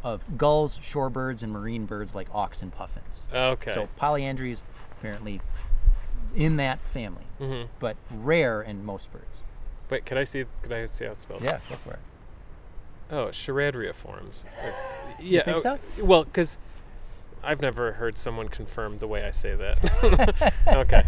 [0.03, 3.23] of gulls, shorebirds, and marine birds like auks and puffins.
[3.33, 3.73] Okay.
[3.73, 4.61] So, polyandry is
[4.91, 5.41] apparently
[6.35, 7.69] in that family, Mhm.
[7.79, 9.39] but rare in most birds.
[9.89, 10.45] Wait, could I see?
[10.61, 11.41] Could I see how it's spelled?
[11.41, 11.99] Yeah, go for it.
[13.11, 14.43] Oh, charadriiformes.
[14.45, 14.71] Uh,
[15.19, 15.43] yeah.
[15.43, 15.79] think oh, so?
[15.99, 16.57] Well, because
[17.45, 20.53] I've never heard someone confirm the way I say that.
[20.67, 21.05] okay.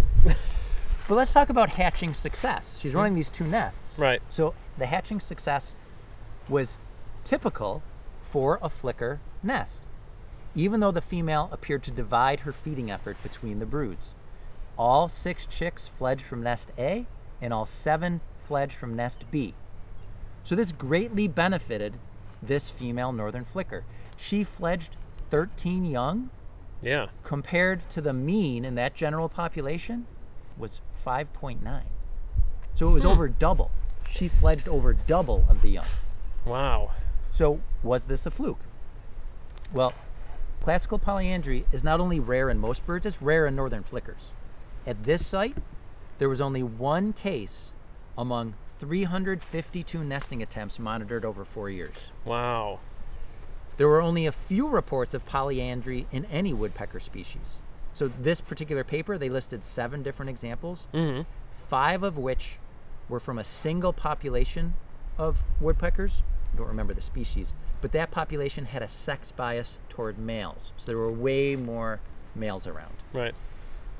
[1.08, 2.78] But let's talk about hatching success.
[2.80, 3.00] She's hmm.
[3.00, 3.98] running these two nests.
[3.98, 4.22] Right.
[4.30, 5.74] So the hatching success
[6.50, 6.78] was
[7.24, 7.82] typical
[8.22, 9.84] for a flicker nest,
[10.54, 14.12] even though the female appeared to divide her feeding effort between the broods.
[14.78, 17.06] All six chicks fledged from nest A,
[17.42, 19.54] and all seven fledged from nest B.
[20.44, 21.96] So this greatly benefited
[22.42, 23.84] this female northern flicker.
[24.16, 24.96] She fledged
[25.30, 26.30] 13 young
[26.82, 27.08] Yeah.
[27.24, 30.08] compared to the mean in that general population
[30.58, 31.84] was 5.9.
[32.76, 33.10] So it was hmm.
[33.10, 33.72] over double.
[34.10, 35.86] She fledged over double of the young.
[36.46, 36.92] Wow.
[37.32, 38.60] So was this a fluke?
[39.74, 39.94] Well,
[40.62, 44.32] classical polyandry is not only rare in most birds, it's rare in northern flickers.
[44.86, 45.58] At this site,
[46.18, 47.72] there was only one case
[48.18, 52.12] among 352 nesting attempts monitored over four years.
[52.26, 52.80] Wow.
[53.78, 57.60] There were only a few reports of polyandry in any woodpecker species.
[57.94, 61.22] So this particular paper, they listed seven different examples, Mm-hmm.
[61.68, 62.58] five of which
[63.10, 64.74] were from a single population
[65.18, 66.22] of woodpeckers.
[66.54, 70.72] I don't remember the species, but that population had a sex bias toward males.
[70.78, 72.00] So there were way more
[72.36, 72.94] males around.
[73.14, 73.34] Right.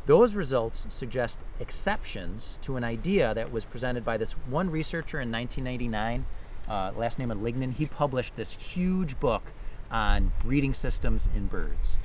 [0.06, 5.32] Those results suggest exceptions to an idea that was presented by this one researcher in
[5.32, 6.26] 1999,
[6.70, 7.74] uh, last name of Lignan.
[7.74, 9.52] He published this huge book
[9.92, 11.98] on breeding systems in birds.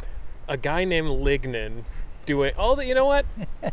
[0.48, 1.84] A guy named Lignan
[2.26, 2.84] doing all the.
[2.86, 3.26] You know what?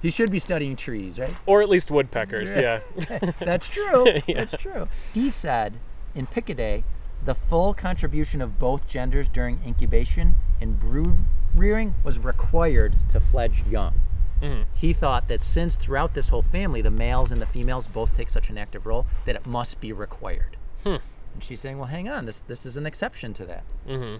[0.00, 1.32] He should be studying trees, right?
[1.46, 2.56] Or at least woodpeckers.
[2.56, 2.80] Yeah.
[3.38, 4.04] That's true.
[4.26, 4.44] Yeah.
[4.46, 4.88] That's true.
[5.14, 5.78] He said
[6.12, 6.82] in Picidae,
[7.24, 11.18] the full contribution of both genders during incubation and brood
[11.54, 14.00] rearing was required to fledge young.
[14.42, 14.64] Mhm.
[14.74, 18.28] He thought that since throughout this whole family, the males and the females both take
[18.28, 20.56] such an active role, that it must be required.
[20.82, 20.96] Hmm.
[21.34, 23.64] And she's saying, well, hang on, this, this is an exception to that.
[23.88, 24.16] Mm-hmm.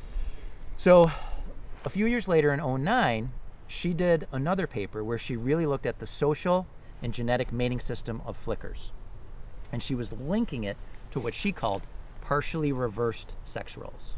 [0.76, 1.10] So,
[1.84, 3.32] a few years later in 09,
[3.66, 6.66] she did another paper where she really looked at the social
[7.02, 8.92] and genetic mating system of flickers.
[9.72, 10.76] And she was linking it
[11.10, 11.82] to what she called
[12.20, 14.14] partially reversed sex roles.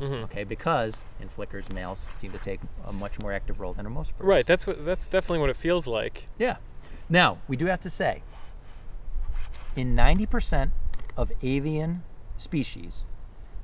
[0.00, 0.24] Mm-hmm.
[0.24, 3.92] Okay, because in flickers, males seem to take a much more active role than in
[3.92, 4.26] most birds.
[4.26, 4.46] Right.
[4.46, 4.84] That's what.
[4.84, 6.26] That's definitely what it feels like.
[6.36, 6.56] Yeah.
[7.08, 8.22] Now, we do have to say,
[9.76, 10.70] in 90%
[11.16, 12.02] of avian
[12.36, 13.02] species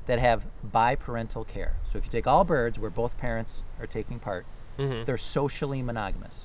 [0.07, 4.19] that have biparental care, so if you take all birds where both parents are taking
[4.19, 4.47] part,
[4.79, 5.05] Mm-hmm.
[5.05, 6.43] they're socially monogamous.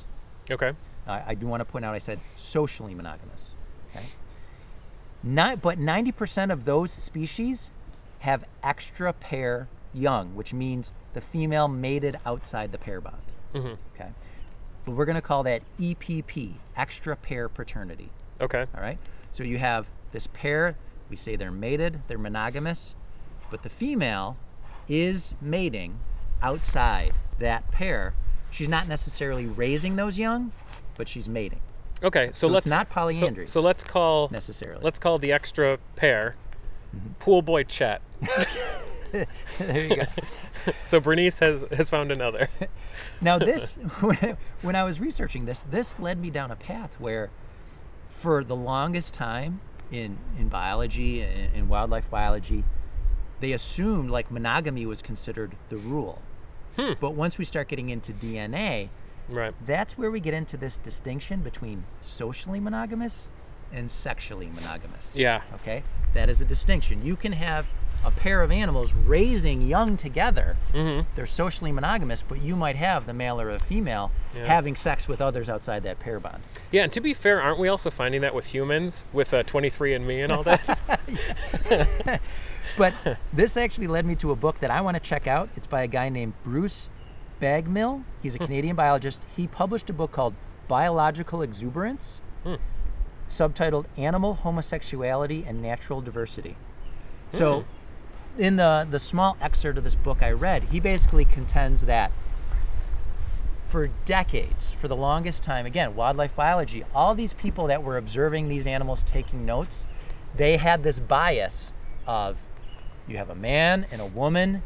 [0.51, 0.73] Okay.
[1.07, 3.45] I, I do want to point out I said socially monogamous.
[3.95, 4.03] Okay.
[5.23, 7.71] Not, but 90% of those species
[8.19, 13.21] have extra pair young, which means the female mated outside the pair bond.
[13.53, 13.73] Mm-hmm.
[13.95, 14.09] Okay.
[14.85, 18.09] But we're going to call that EPP, extra pair paternity.
[18.41, 18.65] Okay.
[18.75, 18.97] All right.
[19.31, 20.75] So you have this pair,
[21.09, 22.95] we say they're mated, they're monogamous,
[23.51, 24.37] but the female
[24.87, 25.99] is mating
[26.41, 28.13] outside that pair.
[28.51, 30.51] She's not necessarily raising those young,
[30.97, 31.59] but she's mating
[32.03, 32.27] Okay.
[32.27, 33.47] So, So let's not polyandry.
[33.47, 34.81] So, let's call necessarily.
[34.83, 36.35] let's call the extra pair
[36.95, 37.13] Mm-hmm.
[37.19, 38.01] pool boy Chet.
[39.11, 39.27] there
[39.59, 40.03] you go.
[40.85, 42.47] So Bernice has has found another.
[43.21, 43.73] Now this,
[44.61, 47.29] when I was researching this, this led me down a path where,
[48.07, 49.59] for the longest time
[49.91, 52.63] in in biology and in wildlife biology,
[53.39, 56.21] they assumed like monogamy was considered the rule.
[56.75, 56.93] Hmm.
[56.99, 58.89] But once we start getting into DNA,
[59.29, 59.53] right.
[59.65, 63.29] that's where we get into this distinction between socially monogamous
[63.71, 65.11] and sexually monogamous.
[65.15, 65.41] Yeah.
[65.55, 65.83] Okay?
[66.13, 67.05] That is a distinction.
[67.05, 67.67] You can have
[68.03, 70.57] a pair of animals raising young together.
[70.73, 71.07] Mm-hmm.
[71.15, 74.45] They're socially monogamous, but you might have the male or the female Yeah.
[74.45, 76.43] having sex with others outside that pair bond.
[76.71, 80.23] Yeah, and to be fair, aren't we also finding that with humans, with uh, 23andMe
[80.23, 80.79] and all that?
[82.77, 82.93] But
[83.31, 85.49] this actually led me to a book that I want to check out.
[85.55, 86.89] It's by a guy named Bruce
[87.41, 88.03] Bagemihl.
[88.21, 89.21] He's a Canadian biologist.
[89.35, 90.33] He published a book called
[90.67, 92.55] Biological Exuberance, Hmm.
[93.29, 96.57] subtitled Animal Homosexuality and Natural Diversity.
[97.31, 97.65] So,
[98.37, 102.11] in the, the small excerpt of this book I read, he basically contends that
[103.67, 108.47] for decades, for the longest time, again, wildlife biology, all these people that were observing
[108.47, 109.85] these animals taking notes,
[110.35, 111.73] they had this bias
[112.05, 112.37] of
[113.07, 114.63] you have a man and a woman,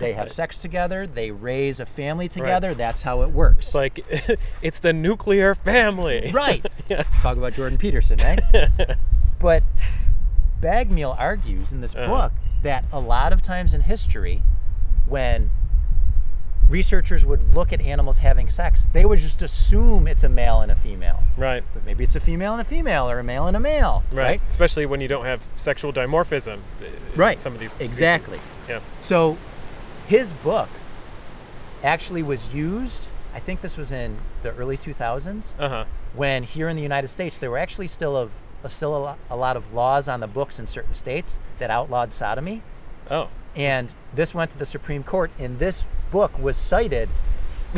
[0.00, 3.66] they have sex together, they raise a family together, that's how it works.
[3.66, 4.04] it's like
[4.62, 6.30] it's the nuclear family.
[6.34, 6.64] Right.
[6.88, 7.02] Yeah.
[7.20, 8.40] Talk about Jordan Peterson, right?
[9.38, 9.62] but
[10.62, 12.06] Bagemihl argues in this Uh-huh.
[12.08, 12.32] book
[12.62, 14.42] that a lot of times in history,
[15.06, 15.50] when
[16.68, 20.70] researchers would look at animals having sex, they would just assume it's a male and
[20.70, 21.22] a female.
[21.36, 21.64] Right.
[21.72, 24.02] But maybe it's a female and a female or a male and a male.
[24.12, 24.24] Right.
[24.24, 24.40] Right.
[24.50, 26.56] Especially when you don't have sexual dimorphism.
[26.80, 26.84] uh,
[27.16, 27.40] Right.
[27.40, 27.70] Some of these.
[27.70, 27.92] species.
[27.92, 28.40] Exactly.
[28.68, 28.80] Yeah.
[29.02, 29.38] So
[30.08, 30.68] his book
[31.82, 35.84] actually was used, I think this was in the early 2000s, Uh huh.
[36.14, 38.28] when here in the United States there were actually still a
[38.64, 41.70] Uh, still a lot, a lot of laws on the books in certain states that
[41.70, 42.62] outlawed sodomy.
[43.10, 43.28] Oh.
[43.54, 47.08] And this went to the Supreme Court, and this book was cited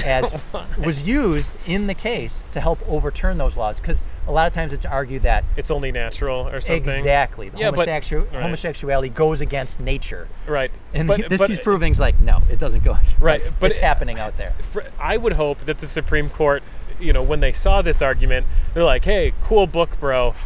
[0.04, 0.32] as
[0.84, 4.72] was used in the case to help overturn those laws because a lot of times
[4.72, 6.88] it's argued that It's only natural or something.
[6.88, 8.32] exactly the Yeah, but- right.
[8.32, 10.70] homosexuality goes against nature Right.
[10.94, 13.80] and But- this but- he's proving is like no it doesn't go Right, but it's
[13.80, 14.54] it- happening out there
[15.00, 16.62] I would hope that the Supreme Court,
[17.00, 20.36] you know, when they saw this argument, they're like, "Hey, cool book, bro."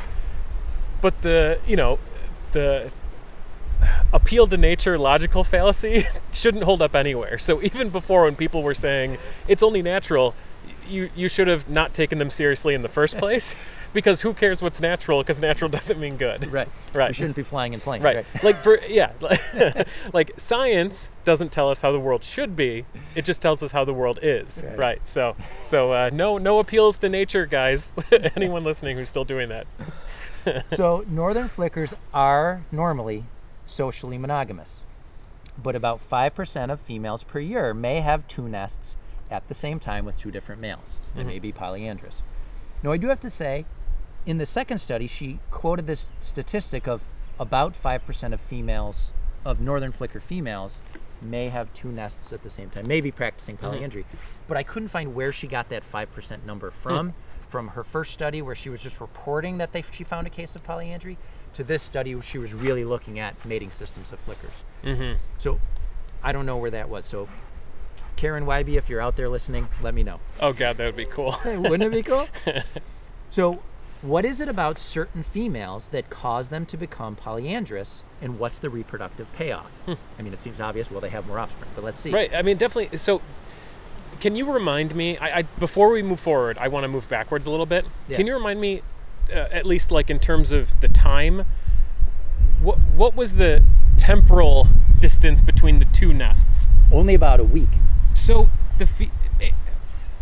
[1.05, 1.98] But the, you know,
[2.52, 2.90] the
[4.11, 7.36] appeal to nature logical fallacy shouldn't hold up anywhere.
[7.36, 10.34] So even before when people were saying it's only natural,
[10.88, 13.55] you you should have not taken them seriously in the first place
[13.92, 16.50] because who cares what's natural because natural doesn't mean good.
[16.50, 17.11] right Right.
[17.11, 18.24] we shouldn't be flying in planes Right.
[18.42, 19.12] Like for yeah,
[20.14, 22.86] like science doesn't tell us how the world should be.
[23.14, 24.62] It just tells us how the world is.
[24.64, 24.78] Right.
[24.78, 25.07] Right.
[25.09, 27.92] So so uh, no no appeals to nature, guys.
[28.36, 29.66] Anyone listening who's still doing that.
[30.74, 33.24] so northern flickers are normally
[33.66, 34.84] socially monogamous
[35.62, 38.97] but about 5% of females per year may have two nests
[39.30, 40.99] at the same time with two different males.
[41.03, 41.28] So they mm-hmm.
[41.28, 42.22] may be polyandrous.
[42.82, 43.64] Now i do have to say
[44.26, 47.03] in the second study she quoted this statistic of
[47.38, 49.11] about 5% of females
[49.45, 50.80] of northern flicker females
[51.20, 53.66] may have two nests at the same time maybe practicing mm-hmm.
[53.66, 54.05] polyandry.
[54.49, 57.16] But i couldn't find where she got that 5% number from hmm.
[57.55, 60.57] From her first study where she was just reporting that they, she found a case
[60.57, 61.16] of polyandry
[61.52, 65.18] to this study where she was really looking at mating systems of flickers Mm-hmm.
[65.38, 65.61] so
[66.20, 67.28] i don't know where that was so
[68.16, 71.05] Karen Wiebe if you're out there listening let me know Oh god, that would be
[71.05, 71.36] cool.
[71.44, 72.26] Wouldn't it be cool?
[73.30, 73.62] so,
[74.02, 78.68] what is it about certain females that cause them to become polyandrous, and what's the
[78.68, 79.70] reproductive payoff?
[79.86, 80.90] I mean, it seems obvious.
[80.90, 82.11] Well, they have more offspring, but let's see.
[82.11, 82.34] right.
[82.34, 82.96] I mean, definitely.
[82.98, 83.22] So.
[84.20, 85.16] Can you remind me?
[85.18, 87.84] I, I before we move forward, I want to move backwards a little bit.
[88.08, 88.16] Yeah.
[88.16, 88.82] Can you remind me,
[89.30, 91.44] uh, at least like in terms of the time,
[92.62, 93.62] what what was the
[93.96, 96.66] temporal distance between the two nests?
[96.92, 97.68] Only about a week.
[98.14, 99.10] So the fe-
[99.40, 99.50] eh,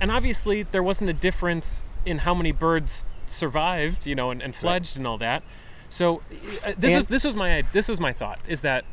[0.01, 4.55] and obviously there wasn't a difference in how many birds survived, you know, and, and
[4.55, 5.43] fledged and all that.
[5.89, 6.23] So
[6.65, 8.85] uh, this And- was this was my this was my thought is that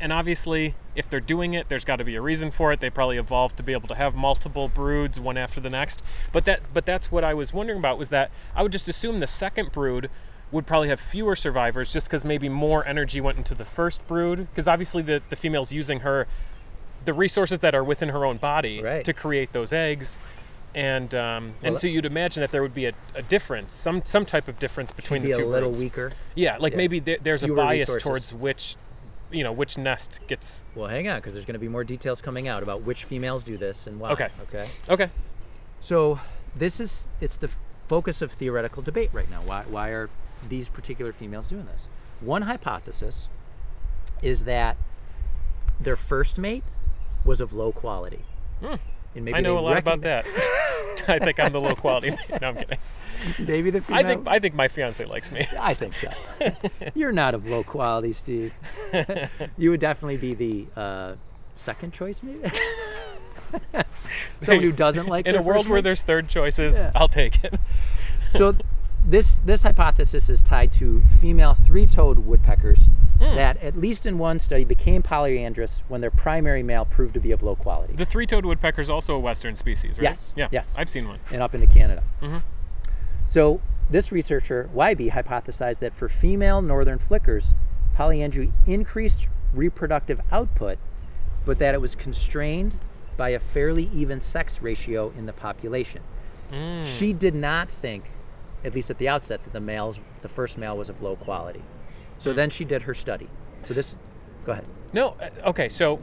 [0.00, 2.90] and obviously if they're doing it there's got to be a reason for it they
[2.90, 6.60] probably evolved to be able to have multiple broods one after the next but that
[6.74, 9.72] but that's what i was wondering about was that i would just assume the second
[9.72, 10.10] brood
[10.50, 14.46] would probably have fewer survivors just because maybe more energy went into the first brood
[14.50, 16.26] because obviously the, the female's using her
[17.04, 19.04] the resources that are within her own body Right.
[19.04, 20.18] to create those eggs
[20.74, 24.26] and um, and so you'd imagine that there would be a, a difference some some
[24.26, 25.82] type of difference between Be the a two little broods.
[25.82, 26.12] weaker.
[26.34, 26.76] Yeah, like Yeah.
[26.76, 28.02] maybe there, there's a bias resources.
[28.02, 28.76] towards which,
[29.30, 30.64] you know, which nest gets.
[30.74, 33.42] Well, hang on, because there's going to be more details coming out about which females
[33.42, 34.10] do this and why.
[34.12, 34.28] Okay.
[34.48, 34.68] Okay.
[34.88, 35.10] Okay.
[35.80, 36.18] So,
[36.56, 37.50] this is it's the
[37.88, 39.40] focus of theoretical debate right now.
[39.42, 40.10] Why why are
[40.48, 41.86] these particular females doing this?
[42.20, 43.28] One hypothesis
[44.22, 44.76] is that
[45.80, 46.64] their first mate
[47.24, 48.24] was of low quality.
[48.60, 48.78] And
[49.14, 49.36] maybe Hmm.
[49.36, 50.26] I know a lot about that.
[51.08, 52.10] I think I'm the low quality.
[52.40, 52.78] No, I'm kidding.
[53.38, 54.00] Maybe the female.
[54.00, 55.44] I think I think my fiance likes me.
[55.60, 56.10] I think so.
[56.94, 58.52] You're not of low quality, Steve.
[59.58, 61.14] you would definitely be the uh,
[61.56, 62.48] second choice, maybe.
[64.42, 66.92] Someone who doesn't like In a world where there's third choices, Yeah.
[66.94, 67.54] I'll take it.
[68.34, 68.54] so
[69.06, 72.80] this this hypothesis is tied to female three-toed woodpeckers
[73.18, 73.34] Hmm.
[73.34, 77.32] that at least in one study became polyandrous when their primary male proved to be
[77.32, 80.04] of low quality The three-toed woodpecker is also a western species, right?
[80.04, 80.46] Yes, Yeah.
[80.52, 80.72] yes.
[80.78, 81.18] I've seen one.
[81.32, 82.04] and up into Canada.
[82.22, 82.42] Mhm.
[83.28, 83.60] So
[83.90, 87.54] this researcher Wiebe hypothesized that for female northern flickers,
[87.94, 90.78] polyandry increased reproductive output,
[91.44, 92.74] but that it was constrained
[93.16, 96.02] by a fairly even sex ratio in the population.
[96.52, 96.84] Mm.
[96.84, 98.04] She did not think,
[98.64, 101.62] at least at the outset, that the males, the first male, was of low quality.
[102.18, 103.28] So then she did her study.
[103.62, 103.96] So this,
[104.44, 104.64] go ahead.
[104.92, 105.16] No.
[105.20, 105.68] uh, Okay.
[105.68, 106.00] So.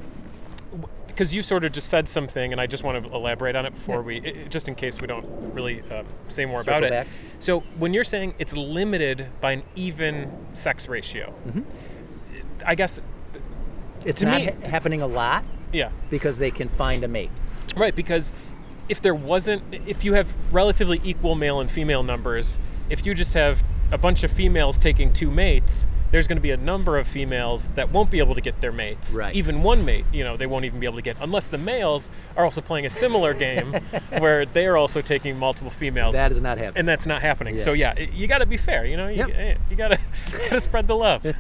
[1.16, 3.74] Because you sort of just said something, and I just want to elaborate on it
[3.74, 4.02] before Yeah.
[4.02, 7.08] we, i- i- just in case we don't really uh, say more Circle about it.
[7.40, 11.62] So when you're saying it's limited by an even sex ratio, Mm-hmm.
[12.66, 13.00] I guess,
[14.04, 17.32] It's not me- ha- happening a lot yeah, because they can find a mate.
[17.78, 17.96] right.
[17.96, 18.34] Because
[18.90, 22.60] if there wasn't, if you have relatively equal male and female numbers,
[22.90, 26.52] if you just have a bunch of females taking two mates, there's going to be
[26.52, 29.14] a number of females that won't be able to get their mates.
[29.18, 29.36] Right.
[29.36, 32.10] Even one mate, you know, they won't even be able to get unless the males
[32.38, 33.74] are also playing a similar game
[34.20, 36.16] where they are also taking multiple females.
[36.16, 36.80] That is not happening.
[36.80, 37.58] and that's not happening.
[37.58, 37.64] Yeah.
[37.64, 38.86] So yeah, you got to be fair.
[38.86, 39.30] You know, you, Yep.
[39.36, 40.00] eh, you got
[40.50, 41.26] to spread the love.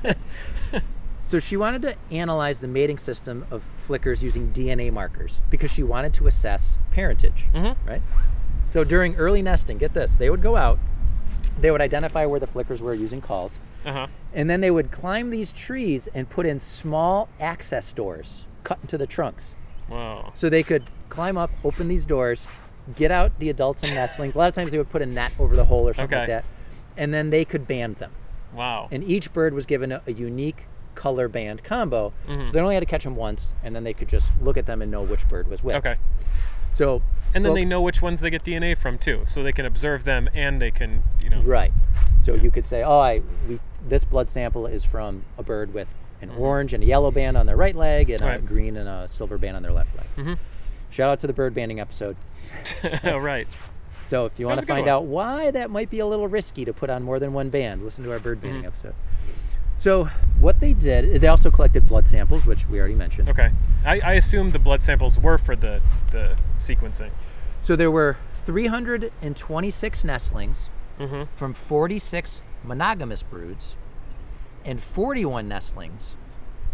[1.27, 5.81] So she wanted to analyze the mating system of flickers using DNA markers because she
[5.81, 7.75] wanted to assess parentage, Mhm.
[7.87, 8.01] right?
[8.71, 10.77] So during early nesting, get this, they would go out,
[11.59, 14.07] they would identify where the flickers were using calls, Uh huh.
[14.33, 18.97] and then they would climb these trees and put in small access doors cut into
[18.97, 19.53] the trunks.
[19.87, 20.33] Wow.
[20.35, 22.45] So they could climb up, open these doors,
[22.95, 24.33] get out the adults and nestlings.
[24.33, 26.27] A lot of times they would put a net over the hole or something like
[26.27, 26.45] that,
[26.97, 28.11] and then they could band them.
[28.53, 28.87] Wow.
[28.91, 30.65] And each bird was given a, a unique
[30.95, 32.13] color band combo.
[32.27, 32.47] Mhm.
[32.47, 34.65] So they only had to catch them once, and then they could just look at
[34.65, 35.75] them and know which bird was which.
[35.75, 35.95] okay.
[36.73, 37.01] So
[37.35, 40.05] And then they know which ones they get DNA from too, so they can observe
[40.05, 41.41] them and they can, you know.
[41.43, 41.71] Right.
[42.55, 45.87] Could say, oh, I we this blood sample is from a bird with
[46.21, 48.45] an orange and a yellow band on their right leg, and a Mm-hmm.
[48.47, 50.07] Green and a silver band on their left leg.
[50.25, 50.37] Mhm.
[50.89, 52.15] Shout out to the bird banding episode.
[53.03, 53.47] oh, right.
[54.05, 54.89] So if you want to find one.
[54.89, 57.83] out why that might be a little risky to put on more than one band,
[57.83, 58.67] listen to our bird banding Mhm.
[58.67, 58.93] episode.
[59.77, 60.05] So
[60.39, 63.29] what they did is they also collected blood samples, which we already mentioned.
[63.29, 63.51] Okay.
[63.85, 65.81] I, I assume the blood samples were for the
[66.11, 67.09] the sequencing.
[67.61, 70.67] So there were 326 nestlings
[70.99, 71.23] Mm-hmm.
[71.35, 73.73] from 46 monogamous broods
[74.63, 76.11] and 41 nestlings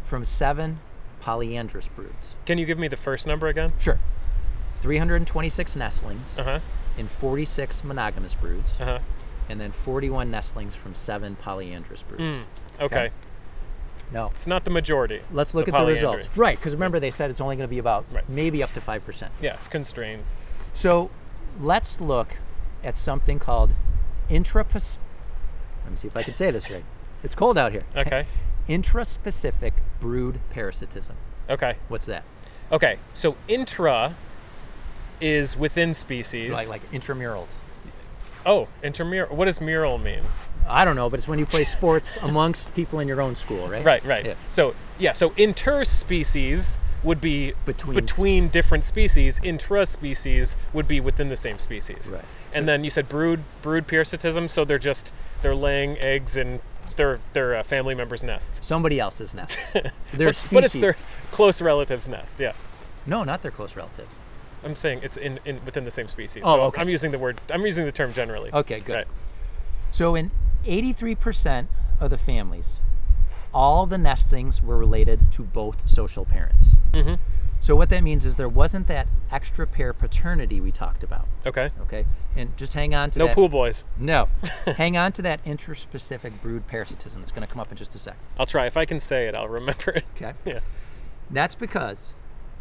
[0.04, 0.80] from seven
[1.22, 2.36] polyandrous broods.
[2.46, 3.74] Can you give me the first number again?
[3.80, 4.00] Sure.
[4.82, 6.60] 326 nestlings Uh huh.
[6.98, 9.00] in 46 monogamous broods, Uh huh.
[9.50, 12.38] and then 41 nestlings from seven polyandrous broods.
[12.38, 12.44] Mm.
[12.80, 13.10] Okay.
[14.12, 14.26] No.
[14.28, 15.22] It's not the majority.
[15.32, 16.28] Let's look the at the results.
[16.36, 18.28] Right, because remember they said it's only going to be about Right.
[18.30, 19.30] maybe up to 5%.
[19.42, 20.24] Yeah, it's constrained.
[20.74, 21.10] So
[21.60, 22.36] let's look
[22.84, 23.72] at something called
[24.32, 24.98] intrapes.
[25.84, 26.84] Let me see if I can say this right.
[27.24, 27.84] It's cold out here.
[27.96, 28.26] Okay.
[28.70, 31.16] Intraspecific brood parasitism.
[31.50, 31.76] Okay.
[31.90, 32.24] What's that?
[32.72, 32.98] Okay.
[33.14, 34.16] So intra
[35.20, 36.52] is within species.
[36.52, 37.50] Like like intramurals.
[38.46, 39.36] oh, intramural.
[39.36, 40.22] What does mural mean?
[40.68, 43.68] I don't know, but it's when you play sports amongst people in your own school,
[43.68, 43.84] right?
[43.84, 44.04] Right.
[44.06, 44.26] Right.
[44.26, 44.34] Yeah.
[44.50, 45.12] So yeah.
[45.14, 49.40] So interspecies would be Between- between different species.
[49.44, 52.08] Intraspecies would be within the same species.
[52.12, 52.24] Right.
[52.54, 54.48] And then you said brood brood parasitism.
[54.48, 56.60] So they're just they're laying eggs in
[56.96, 58.66] their their uh, family members' nests.
[58.66, 59.58] Somebody else's nest.
[60.14, 60.98] Their but, but it's their
[61.32, 62.40] close relative's nest.
[62.40, 62.52] Yeah.
[63.06, 64.08] No, not their close relative.
[64.64, 66.44] I'm saying it's in, in within the same species.
[66.46, 66.82] Oh, so okay.
[66.82, 67.40] I'm using the word.
[67.50, 68.52] I'm using the term generally.
[68.52, 68.94] Okay, good.
[68.94, 69.08] Right.
[69.92, 70.32] So in
[70.66, 71.68] 83%
[72.00, 72.80] of the families,
[73.54, 76.70] all the nestlings were related to both social parents.
[76.92, 77.16] Mm-hmm.
[77.60, 81.28] So what that means is there wasn't that extra pair paternity we talked about.
[81.46, 81.72] Okay.
[81.82, 83.24] Okay, and just hang on to that.
[83.24, 83.36] No that.
[83.36, 83.84] pool boys.
[83.98, 84.28] No,
[84.78, 87.22] hang on to that interspecific brood parasitism.
[87.22, 88.16] It's going to come up in just a sec.
[88.40, 88.66] I'll try.
[88.66, 90.06] If I can say it, I'll remember it.
[90.16, 90.60] Okay, Yeah.
[91.30, 92.16] that's because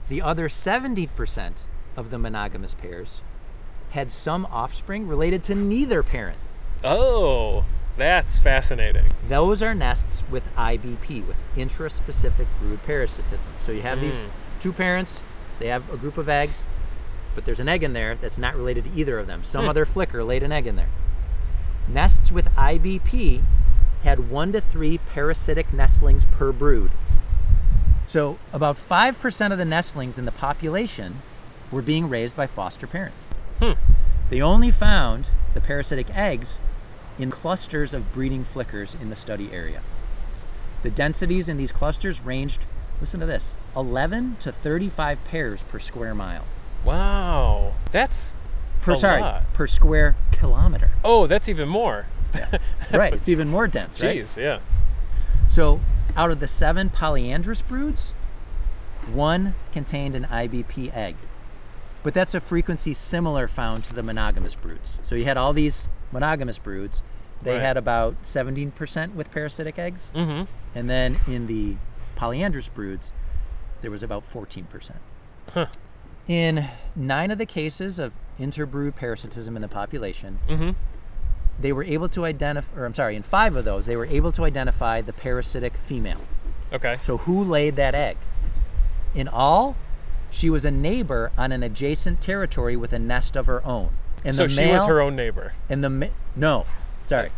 [0.08, 1.52] the other 70%
[1.96, 3.18] of the monogamous pairs
[3.90, 6.38] had some offspring related to neither parent.
[6.84, 7.64] Oh,
[7.96, 9.06] that's fascinating.
[9.28, 13.52] Those are nests with IBP, with intraspecific brood parasitism.
[13.62, 14.28] So you have these Mm.
[14.60, 15.20] two parents,
[15.58, 16.64] they have a group of eggs,
[17.34, 19.42] but there's an egg in there that's not related to either of them.
[19.44, 19.70] Some Hmm.
[19.70, 20.88] other flicker laid an egg in there.
[21.88, 23.42] Nests with IBP
[24.04, 26.90] had one to three parasitic nestlings per brood.
[28.06, 31.20] So about 5% of the nestlings in the population
[31.70, 33.22] were being raised by foster parents.
[33.60, 33.72] Hmm.
[34.30, 36.58] They only found the parasitic eggs
[37.18, 39.80] in clusters of breeding flickers in the study area.
[40.82, 42.60] The densities in these clusters ranged,
[43.00, 46.44] listen to this, 11 to 35 pairs per square mile.
[46.84, 47.74] Wow.
[47.92, 48.34] That's
[48.82, 49.42] Per A sorry, lot.
[49.52, 50.90] per square kilometer.
[51.04, 52.06] oh, that's even more.
[52.92, 54.18] right, it's even more dense, right?
[54.24, 54.36] Jeez.
[54.36, 54.60] Yeah.
[55.50, 55.80] So,
[56.16, 58.12] out of the seven polyandrous broods,
[59.12, 61.16] one contained an IBP egg.
[62.02, 64.92] But that's a frequency similar found to the monogamous broods.
[65.02, 67.02] So, you had all these monogamous broods,
[67.42, 67.60] they Right.
[67.62, 70.10] had about 17% with parasitic eggs.
[70.14, 70.44] Mm-hmm.
[70.74, 71.76] And then in the
[72.16, 73.12] polyandrous broods,
[73.82, 74.92] there was about 14%.
[75.52, 75.66] Huh.
[76.30, 80.70] In nine of the cases of interbrood parasitism in the population, Mm-hmm.
[81.58, 84.30] they were able to identify, or I'm sorry, in five of those, they were able
[84.32, 86.20] to identify the parasitic female.
[86.72, 86.98] Okay.
[87.02, 88.16] So who laid that egg?
[89.12, 89.74] In all,
[90.30, 93.90] she was a neighbor on an adjacent territory with a nest of her own.
[94.24, 95.54] And so the she was her own neighbor.
[95.68, 96.06] And the ma-
[96.36, 96.64] no,
[97.06, 97.30] sorry.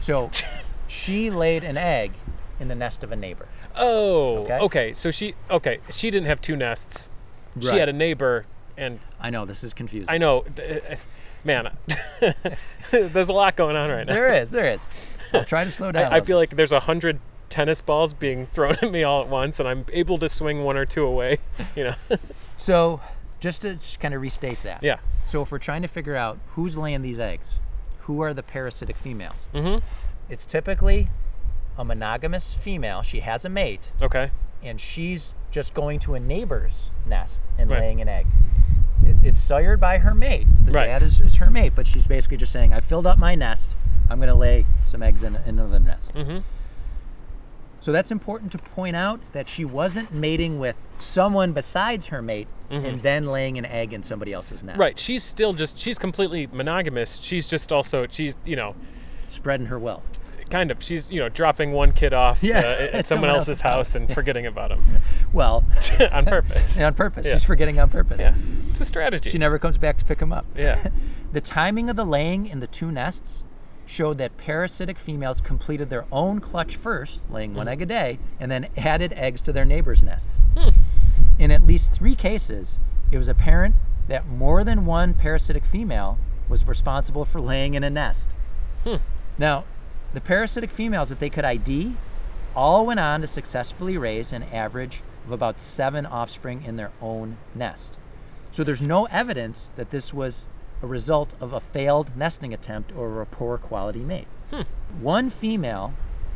[0.00, 0.28] So
[0.88, 2.14] she laid an egg
[2.58, 3.46] in the nest of a neighbor.
[3.76, 4.38] Oh.
[4.38, 4.58] Okay.
[4.58, 4.94] Okay.
[4.94, 5.34] So she.
[5.48, 5.78] Okay.
[5.88, 7.09] She didn't have two nests.
[7.60, 8.46] She had a neighbor,
[8.76, 10.08] and I know this is confusing.
[10.12, 10.96] I know, uh,
[11.44, 11.70] man.
[12.90, 14.12] there's a lot going on right now.
[14.14, 14.90] There is, there is.
[15.32, 16.12] I'll try to slow down.
[16.12, 19.28] I, I feel like there's a hundred tennis balls being thrown at me all at
[19.28, 21.38] once, and I'm able to swing one or two away.
[21.76, 21.94] You know.
[22.56, 23.00] So,
[23.40, 24.82] just to just kind of restate that.
[24.82, 24.98] yeah.
[25.26, 27.58] So, if we're trying to figure out who's laying these eggs,
[28.00, 29.48] who are the parasitic females?
[29.54, 29.84] Mm-hmm.
[30.28, 31.08] It's typically
[31.78, 33.02] a monogamous female.
[33.02, 34.30] She has a mate, Okay.
[34.62, 37.80] and she's just going to a neighbor's nest and Right.
[37.80, 38.26] laying an egg.
[39.04, 40.46] It, it's sired by her mate.
[40.64, 40.86] The Right.
[40.86, 43.74] dad is, is her mate, but she's basically just saying, I filled up my nest.
[44.08, 46.12] I'm going to lay some eggs in, in another nest.
[46.14, 46.38] Mm-hmm.
[47.80, 52.46] So that's important to point out that she wasn't mating with someone besides her mate
[52.68, 54.74] and then laying an egg in somebody else's nest.
[54.74, 54.80] Mm-hmm.
[54.80, 54.98] Right.
[55.00, 57.16] She's still just she's completely monogamous.
[57.16, 58.74] She's just also she's you know
[59.28, 60.02] Spreading her wealth.
[60.50, 63.30] Kind of she's you know dropping one kid off Yeah, uh, at, at someone someone
[63.30, 63.94] else's else's house house.
[63.94, 64.84] and forgetting about him
[65.32, 65.64] Well,
[66.12, 66.78] on purpose.
[66.78, 67.24] on purpose.
[67.26, 67.34] Yeah.
[67.34, 68.20] She's forgetting on purpose.
[68.20, 68.34] Yeah.
[68.70, 69.30] It's a strategy.
[69.30, 70.44] She never comes back to pick him up.
[70.56, 70.88] yeah.
[71.32, 73.44] The timing of the laying in the two nests
[73.86, 77.72] showed that parasitic females completed their own clutch first, laying one mm-hmm.
[77.72, 80.38] egg a day, and then added eggs to their neighbors' nests.
[80.56, 80.70] Hmm.
[81.38, 82.78] In at least three cases,
[83.10, 83.74] it was apparent
[84.08, 88.30] that more than one parasitic female was responsible for laying in a nest.
[88.84, 88.96] Hmm.
[89.38, 89.64] Now,
[90.14, 91.94] the parasitic females that they could ID
[92.56, 97.36] all went on to successfully raise an average of about seven offspring in their own
[97.54, 97.96] nest.
[98.52, 100.44] So there's no evidence that this was
[100.82, 104.26] a result of a failed nesting attempt or a poor quality mate.
[105.00, 105.92] One female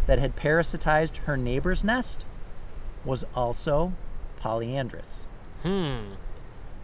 [0.06, 2.24] that had parasitized her neighbor's nest
[3.04, 3.92] was also
[4.38, 5.14] polyandrous,
[5.62, 6.12] Hmm.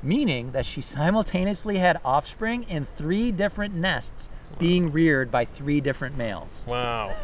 [0.02, 6.16] meaning that she simultaneously had offspring in three different nests being reared by three different
[6.18, 6.60] males.
[6.66, 7.14] Wow.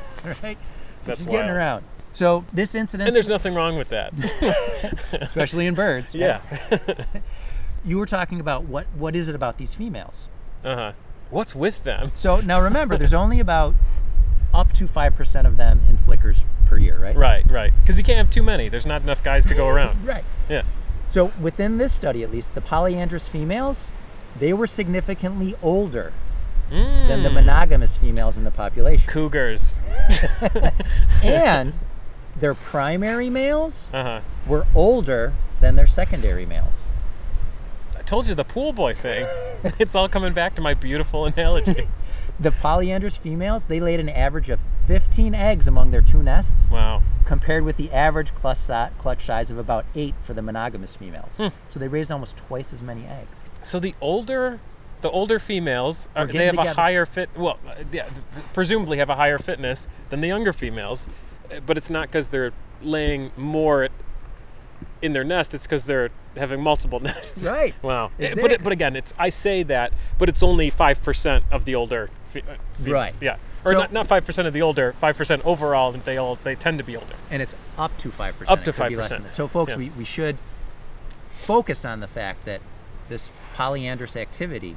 [0.43, 0.57] Right?
[0.59, 1.57] So That's she's getting wild.
[1.57, 1.85] around.
[2.13, 4.13] So this incident, And there's nothing wrong with that.
[5.21, 6.41] especially in birds, right?
[6.51, 7.05] yeah.
[7.85, 10.27] You were talking about what what is it about these females?
[10.65, 10.93] Uh huh.
[11.31, 12.11] What's with them?
[12.15, 13.75] So now remember, there's only about
[14.53, 17.15] up to five percent of them in flickers per year, right?
[17.15, 17.49] Right.
[17.49, 17.73] Right.
[17.81, 18.69] Because you can't have too many.
[18.69, 20.05] There's not enough guys to go around.
[20.05, 20.25] Right.
[20.49, 20.63] Yeah.
[21.09, 23.85] So within this study, at least, the polyandrous females,
[24.37, 26.13] they were significantly older
[26.71, 27.35] than the Mm.
[27.35, 29.73] monogamous females in the population, Cougars.
[31.23, 31.79] and
[32.41, 34.21] their primary males Uh huh.
[34.47, 36.75] were older than their secondary males.
[37.99, 39.27] I told you the pool boy thing.
[39.79, 41.89] it's all coming back to my beautiful analogy.
[42.39, 47.03] The polyandrous females, they laid an average of 15 eggs among their two nests, Wow.
[47.25, 48.59] compared with the average clutch
[48.99, 51.35] clutch size of about eight for the monogamous females.
[51.39, 51.49] Hmm.
[51.71, 53.39] So they raised almost twice as many eggs.
[53.63, 54.61] So the older,
[55.07, 57.31] the older females, are, they have a higher fit.
[57.37, 58.09] Well, uh, yeah,
[58.53, 61.07] presumably have a higher fitness than the younger females,
[61.51, 62.53] uh, but it's not because they're
[62.83, 63.93] laying more at-
[65.01, 65.55] in their nest.
[65.55, 67.45] It's because they're having multiple nests.
[67.45, 67.75] Right.
[67.83, 68.07] Wow.
[68.07, 71.65] Uh, But it, but again, it's I say that, but it's only five percent of
[71.67, 72.11] the older.
[72.31, 72.43] Fe-
[72.79, 72.93] females.
[72.93, 73.23] Right.
[73.23, 73.37] Yeah.
[73.65, 75.93] Or So- not not five percent of the older, five percent overall.
[75.93, 77.15] They all they tend to be older.
[77.31, 78.51] and it's up to 5%.
[78.51, 79.35] Up to It could be less than 5%.
[79.35, 79.79] So, folks, Yeah.
[79.79, 80.37] we, we should
[81.33, 82.61] focus on the fact that
[83.09, 84.75] this polyandrous activity,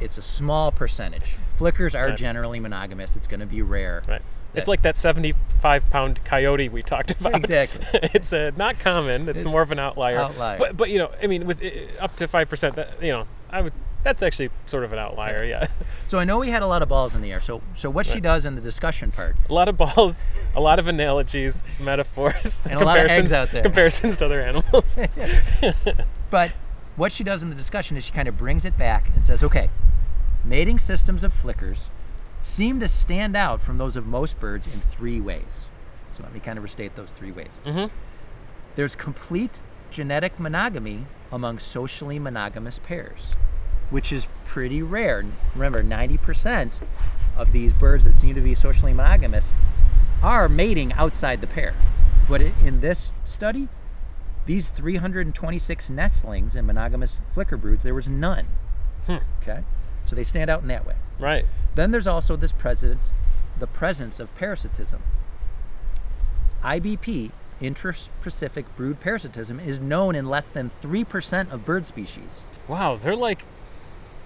[0.00, 1.36] it's a small percentage.
[1.56, 2.16] Flickers are Right.
[2.16, 3.16] generally monogamous.
[3.16, 4.02] It's going to be rare.
[4.08, 4.22] Right.
[4.54, 7.34] It's like that 75 pound coyote we talked about.
[7.36, 7.86] Exactly.
[8.14, 9.28] it's uh, not common.
[9.28, 10.18] It's, It's more of an outlier.
[10.18, 10.58] outlier.
[10.58, 13.26] But but you know, I mean, with uh, up to five percent, that you know,
[13.50, 13.72] I would.
[14.04, 15.44] That's actually sort of an outlier.
[15.44, 15.66] Yeah.
[16.08, 17.40] So, I know we had a lot of balls in the air.
[17.40, 20.24] So, so what she does in the discussion part, a lot of balls,
[20.56, 23.62] a lot of analogies, metaphors, And a lot of eggs out there.
[23.62, 24.98] comparisons to other animals.
[26.30, 26.52] but
[26.98, 29.42] what she does in the discussion is she kind of brings it back and says,
[29.42, 29.70] okay,
[30.44, 31.90] mating systems of flickers
[32.42, 35.66] seem to stand out from those of most birds in three ways.
[36.12, 37.60] So, let me kind of restate those three ways.
[37.64, 37.90] Mhm.
[38.76, 43.32] There's complete genetic monogamy among socially monogamous pairs,
[43.90, 45.24] which is pretty rare.
[45.54, 46.80] Remember, 90%
[47.36, 49.52] of these birds that seem to be socially monogamous
[50.22, 51.74] are mating outside the pair.
[52.28, 53.68] But in this study,
[54.48, 58.46] these 326 nestlings in monogamous flicker broods, there was none.
[59.06, 59.18] Hmm.
[59.42, 59.60] Okay?
[60.06, 60.94] So they stand out in that way.
[61.20, 61.44] right.
[61.74, 63.14] Then there's also this presence,
[63.60, 65.00] the presence of parasitism.
[66.64, 67.30] IBP,
[67.62, 72.44] intraspecific brood parasitism, is known in less than 3% of bird species.
[72.66, 72.96] Wow.
[72.96, 73.42] They're like,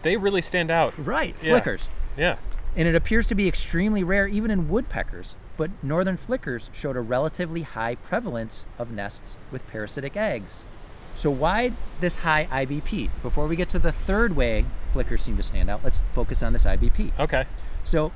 [0.03, 0.95] they really stand out.
[0.97, 1.51] Right, Yeah.
[1.51, 1.89] flickers.
[2.17, 2.37] Yeah.
[2.77, 7.01] And it appears to be extremely rare even in woodpeckers, but northern flickers showed a
[7.01, 10.65] relatively high prevalence of nests with parasitic eggs.
[11.15, 13.11] So why this high IBP?
[13.23, 16.53] Before we get to the third way flickers seem to stand out, let's focus on
[16.53, 17.13] this IBP.
[17.17, 17.45] Okay.
[17.85, 18.11] So,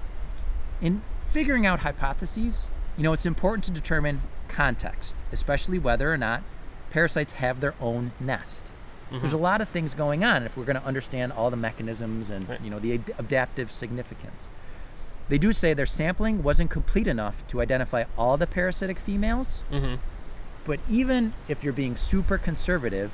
[0.82, 2.66] in figuring out hypotheses,
[2.96, 6.42] you know, it's important to determine context, especially whether or not
[6.90, 8.64] parasites have their own nest.
[8.64, 9.18] Mm-hmm.
[9.20, 12.28] There's a lot of things going on if we're going to understand all the mechanisms
[12.28, 12.60] and Right.
[12.60, 14.48] you know the ad- adaptive significance.
[15.28, 19.96] They do say their sampling wasn't complete enough to identify all the parasitic females, Mm-hmm.
[20.64, 23.10] but even if you're being super conservative,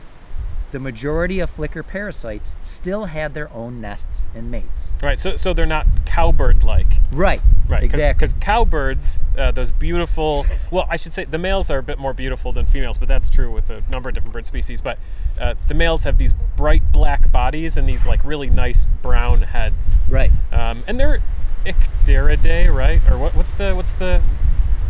[0.73, 4.91] the majority of flicker parasites still had their own nests and mates.
[5.03, 5.19] Right.
[5.19, 6.87] So so they're not cowbird like.
[7.13, 7.43] Right.
[7.69, 7.83] Right.
[7.83, 8.15] Exactly.
[8.27, 10.47] Because cowbirds, uh, those beautiful.
[10.71, 13.29] Well, I should say the males are a bit more beautiful than females, but that's
[13.29, 14.81] true with a number of different bird species.
[14.81, 14.99] But
[15.39, 19.97] uh, the males have these bright black bodies and these like really nice brown heads.
[20.09, 20.31] right.
[20.53, 21.21] Um, and they're
[21.65, 23.01] Icteridae, right?
[23.11, 24.21] Or what, what's the what's the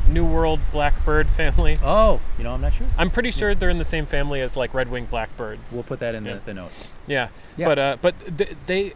[0.09, 1.77] New World blackbird family?
[1.83, 2.87] Oh, you know, I'm not sure.
[2.99, 5.73] I'm pretty sure they're in the same family as like red-winged blackbirds.
[5.73, 6.35] We'll put that in Yeah.
[6.35, 6.89] the, the notes.
[7.07, 7.29] Yeah.
[7.57, 7.67] Yeah.
[7.67, 8.95] But uh, but th- they,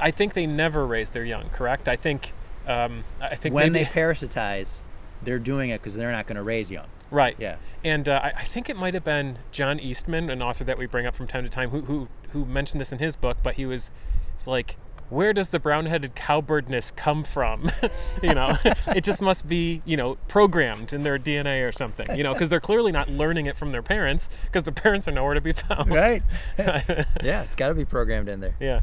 [0.00, 1.48] I think they never raise their young.
[1.50, 1.88] Correct?
[1.88, 2.32] I think.
[2.66, 4.78] Um, I think When maybe, they parasitize,
[5.22, 6.86] they're doing it because they're not going to raise young.
[7.10, 7.36] right.
[7.38, 7.56] Yeah.
[7.84, 10.86] And uh, I, I think it might have been John Eastman, an author that we
[10.86, 13.36] bring up from time to time, who who, who mentioned this in his book.
[13.42, 13.90] But he was,
[14.34, 14.76] it's like,
[15.10, 17.70] where does the brown-headed cowbirdness come from?
[18.22, 18.56] you know,
[18.88, 22.16] it just must be you know programmed in their DNA or something.
[22.16, 25.12] You know, because they're clearly not learning it from their parents, because the parents are
[25.12, 25.90] nowhere to be found.
[25.90, 26.22] Right.
[26.58, 28.54] yeah, it's got to be programmed in there.
[28.60, 28.80] yeah.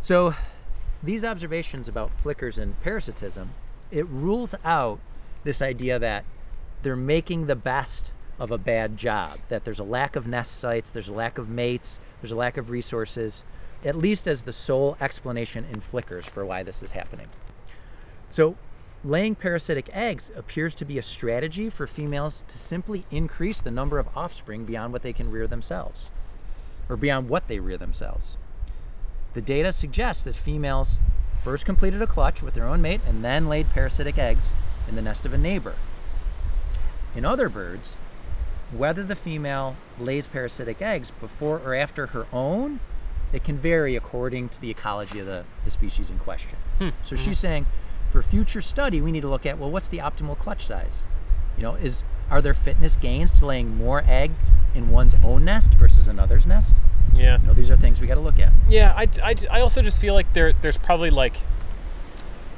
[0.00, 0.34] So,
[1.02, 3.50] these observations about flickers and parasitism,
[3.90, 5.00] it rules out
[5.44, 6.24] this idea that
[6.82, 10.90] they're making the best of a bad job, that there's a lack of nest sites,
[10.90, 13.44] there's a lack of mates, there's a lack of resources,
[13.84, 17.28] at least as the sole explanation in flickers for why this is happening.
[18.30, 18.56] So,
[19.04, 23.98] laying parasitic eggs appears to be a strategy for females to simply increase the number
[23.98, 26.06] of offspring beyond what they can rear themselves,
[26.88, 28.36] or beyond what they rear themselves.
[29.34, 30.98] The data suggests that females
[31.42, 34.52] first completed a clutch with their own mate and then laid parasitic eggs
[34.88, 35.74] in the nest of a neighbor.
[37.14, 37.94] In other birds,
[38.72, 42.80] whether the female lays parasitic eggs before or after her own,
[43.36, 46.56] it can vary according to the ecology of the, the species in question.
[46.78, 46.88] Hmm.
[47.02, 47.24] So mm-hmm.
[47.24, 47.66] she's saying
[48.10, 51.02] for future study, we need to look at well, what's the optimal clutch size?
[51.56, 54.34] You know, is are there fitness gains to laying more eggs
[54.74, 56.74] in one's own nest versus another's nest?
[57.14, 57.40] Yeah.
[57.40, 58.52] You know, these are things we got to look at.
[58.68, 61.36] Yeah, I, I, I also just feel like there there's probably like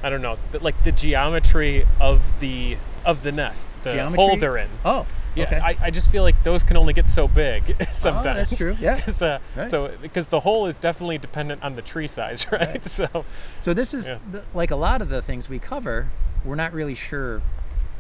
[0.03, 4.17] I don't know, like the geometry of the of the nest, the Geometry?
[4.17, 4.69] hole they're in.
[4.85, 5.07] Oh,
[5.39, 5.57] Yeah, okay.
[5.59, 7.63] I, I just feel like those can only get so big
[7.93, 8.27] sometimes.
[8.27, 9.01] Oh, That's true, yeah.
[9.23, 9.69] uh, Right.
[9.69, 12.67] So because the hole is definitely dependent on the tree size, right?
[12.67, 12.85] Right.
[12.85, 13.25] So
[13.63, 14.19] So this is Yeah.
[14.31, 16.09] the, like a lot of the things we cover.
[16.45, 17.43] We're not really sure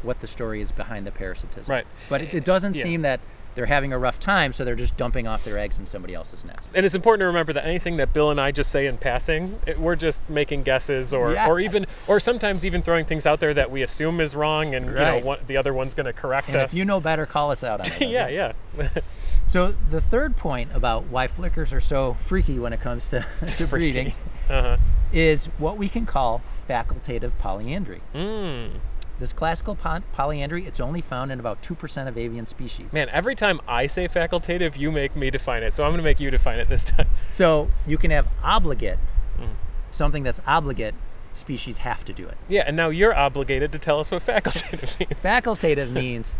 [0.02, 1.70] what the story is behind the parasitism.
[1.72, 1.86] Right.
[2.08, 2.82] But it, it doesn't Yeah.
[2.82, 3.20] seem that
[3.58, 6.44] they're having a rough time, so they're just dumping off their eggs in somebody else's
[6.44, 6.68] nest.
[6.74, 9.58] and it's important to remember that anything that Bill and I just say in passing,
[9.66, 13.52] it, we're just making guesses, or or even or sometimes even throwing things out there
[13.54, 16.46] that we assume is wrong, and you know one, the other one's going to correct
[16.46, 16.72] And us.
[16.72, 18.08] if you know better, call us out on it.
[18.08, 18.52] yeah, yeah.
[19.48, 23.66] So the third point about why flickers are so freaky when it comes to, to
[23.66, 24.12] breeding
[24.50, 24.76] uh-huh.
[25.10, 28.02] is what we can call facultative polyandry.
[28.14, 28.72] Mm.
[29.18, 32.92] This classical po- polyandry, it's only found in about 2% of avian species.
[32.92, 35.72] Man, every time I say facultative, you make me define it.
[35.74, 37.08] So I'm going to make you define it this time.
[37.30, 38.98] So you can have obligate,
[39.40, 39.50] Mm.
[39.90, 40.94] something that's obligate,
[41.32, 42.36] species have to do it.
[42.48, 45.22] Yeah, and now you're obligated to tell us what facultative means.
[45.22, 46.36] Facultative means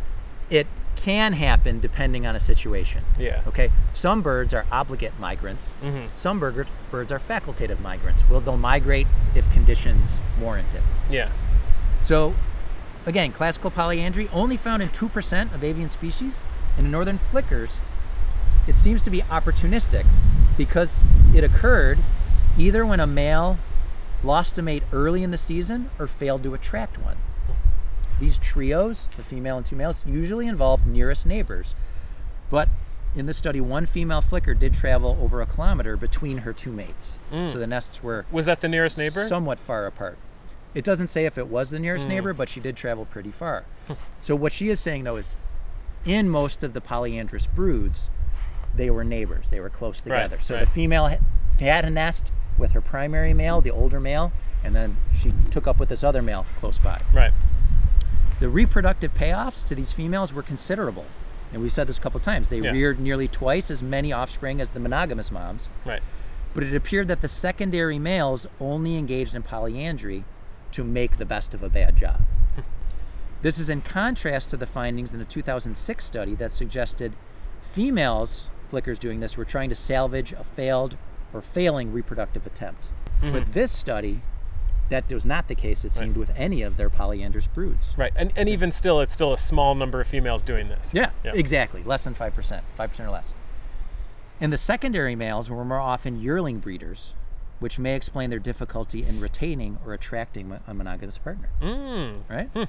[0.50, 0.66] it
[0.96, 3.04] can happen depending on a situation.
[3.18, 3.42] yeah.
[3.46, 5.68] Okay, some birds are obligate migrants.
[5.80, 8.22] hmm Some bird, birds are facultative migrants.
[8.28, 9.06] Well, they'll migrate
[9.36, 10.82] if conditions warrant it.
[11.08, 11.30] Yeah.
[12.02, 12.34] So,
[13.08, 16.42] again, classical polyandry only found in 2% of avian species.
[16.76, 17.78] And in northern flickers,
[18.68, 20.06] it seems to be opportunistic
[20.56, 20.94] because
[21.34, 21.98] it occurred
[22.58, 23.58] either when a male
[24.22, 27.16] lost a mate early in the season or failed to attract one.
[28.20, 31.74] These trios, the female and two males, usually involved nearest neighbors.
[32.50, 32.68] But
[33.16, 37.18] in the study, one female flicker did travel over a kilometer between her two mates.
[37.32, 37.50] Mm.
[37.52, 39.26] So the nests were Was that the nearest neighbor?
[39.26, 40.18] somewhat far apart.
[40.74, 42.10] It doesn't say if it was the nearest Mm.
[42.10, 43.64] neighbor, but she did travel pretty far.
[44.22, 45.38] so what she is saying though is,
[46.04, 48.08] in most of the polyandrous broods,
[48.74, 49.50] they were neighbors.
[49.50, 50.40] They were close Right, together.
[50.40, 50.60] so right.
[50.60, 51.10] the female
[51.58, 52.24] had a nest
[52.58, 56.22] with her primary male, the older male, and then she took up with this other
[56.22, 57.00] male close by.
[57.12, 57.32] right.
[58.40, 61.06] The reproductive payoffs to these females were considerable.
[61.52, 62.48] And we've said this a couple times.
[62.50, 62.70] They Yeah.
[62.70, 66.02] reared nearly twice as many offspring as the monogamous moms Right.
[66.54, 70.24] but it appeared that the secondary males only engaged in polyandry
[70.78, 72.20] to make the best of a bad job.
[73.42, 77.14] this is in contrast to the findings in a 2006 study that suggested
[77.72, 80.96] females, flickers doing this, were trying to salvage a failed
[81.34, 82.90] or failing reproductive attempt.
[83.20, 83.32] Mm-hmm.
[83.32, 84.20] For this study,
[84.88, 87.88] that was not the case, it seemed, with any of their polyandrous broods.
[87.96, 88.12] Right.
[88.14, 90.94] And, and even still, it's still a small number of females doing this.
[90.94, 91.32] Yeah, Yeah.
[91.34, 91.82] exactly.
[91.82, 93.34] Less than 5%, 5% or less.
[94.40, 97.14] And the secondary males were more often yearling breeders
[97.60, 101.48] which may explain their difficulty in retaining or attracting a monogamous partner.
[101.60, 102.20] Mm.
[102.28, 102.68] Right?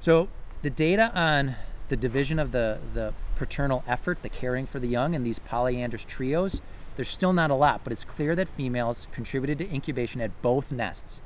[0.00, 0.28] So
[0.62, 1.56] the data on
[1.88, 6.04] the division of the, the paternal effort, the caring for the young in these polyandrous
[6.06, 6.60] trios,
[6.96, 10.70] there's still not a lot, but it's clear that females contributed to incubation at both
[10.70, 11.20] nests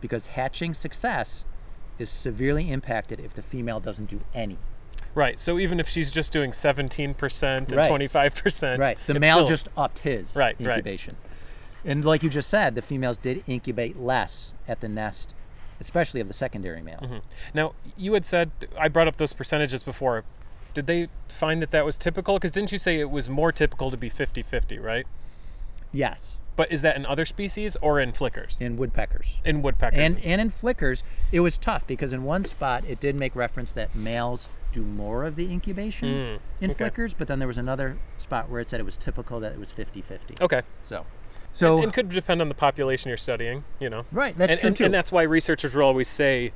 [0.00, 1.44] because hatching success
[1.98, 4.58] is severely impacted if the female doesn't do any.
[5.14, 5.38] Right.
[5.38, 7.90] So even if she's just doing 17% and Right.
[7.90, 8.78] 25%.
[8.78, 8.98] Right.
[9.06, 10.84] The male still- just upped his Right, right.
[11.84, 15.34] And like you just said, the females did incubate less at the nest,
[15.80, 17.00] especially of the secondary male.
[17.02, 17.18] Mm-hmm.
[17.52, 20.24] Now, you had said, I brought up those percentages before.
[20.72, 22.34] Did they find that that was typical?
[22.34, 25.06] Because didn't you say it was more typical to be 50 50, right?
[25.92, 28.58] Yes, But is that in other species or in flickers?
[28.60, 29.38] in woodpeckers.
[29.44, 30.00] In woodpeckers.
[30.00, 33.70] And and in flickers, it was tough because in one spot it did make reference
[33.72, 36.78] that males do more of the incubation Mm, in okay.
[36.78, 39.58] flickers, but then there was another spot where it said it was typical that it
[39.60, 40.40] was 50-50.
[40.40, 40.62] okay.
[40.82, 41.06] So
[41.54, 44.04] so and could depend on the population you're studying, you know.
[44.12, 44.84] right, that's and, true and, too.
[44.86, 46.52] and that's why researchers will always say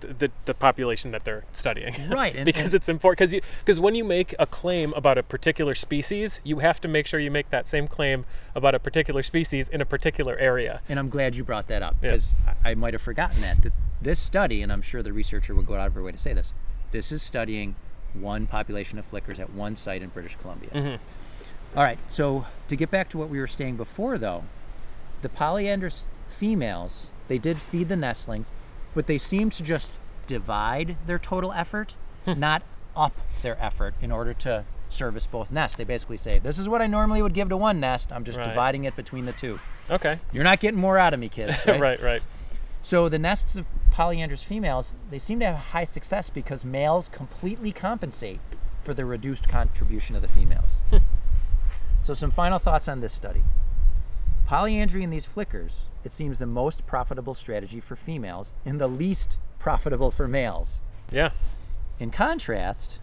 [0.00, 1.94] the, the population that they're studying.
[2.10, 3.18] Right, and- because and- it's important.
[3.18, 6.88] Because you because when you make a claim about a particular species, you have to
[6.88, 8.24] make sure you make that same claim
[8.54, 10.80] about a particular species in a particular area.
[10.88, 12.10] And I'm glad you brought that up Yeah.
[12.12, 12.32] because
[12.64, 13.60] I, I might have forgotten that.
[13.62, 13.72] that.
[14.00, 16.32] This study, and I'm sure the researcher will go out of her way to say
[16.32, 16.52] this,
[16.92, 17.74] this is studying
[18.14, 20.70] one population of flickers at one site in British Columbia.
[20.70, 20.96] Mm-hmm.
[21.76, 24.44] All right, so to get back to what we were saying before, though,
[25.22, 28.48] the polyandrous females, they did feed the nestlings,
[28.94, 32.38] but they seem to just divide their total effort, Hmm.
[32.38, 32.62] not
[32.96, 33.12] up
[33.42, 35.76] their effort in order to service both nests.
[35.76, 38.38] They basically say, This is what I normally would give to one nest, I'm just
[38.38, 38.48] Right.
[38.48, 39.60] dividing it between the two.
[39.90, 40.18] Okay.
[40.32, 41.56] You're not getting more out of me, kids.
[41.66, 42.02] Right, Right?
[42.02, 42.22] right.
[42.82, 47.70] So the nests of polyandrous females, they seem to have high success because males completely
[47.72, 48.40] compensate
[48.82, 50.76] for the reduced contribution of the females.
[52.08, 53.42] so some final thoughts on this study.
[54.46, 59.36] Polyandry in these flickers, it seems the most profitable strategy for females and the least
[59.58, 60.80] profitable for males.
[61.12, 61.32] Yeah.
[62.00, 62.96] In contrast,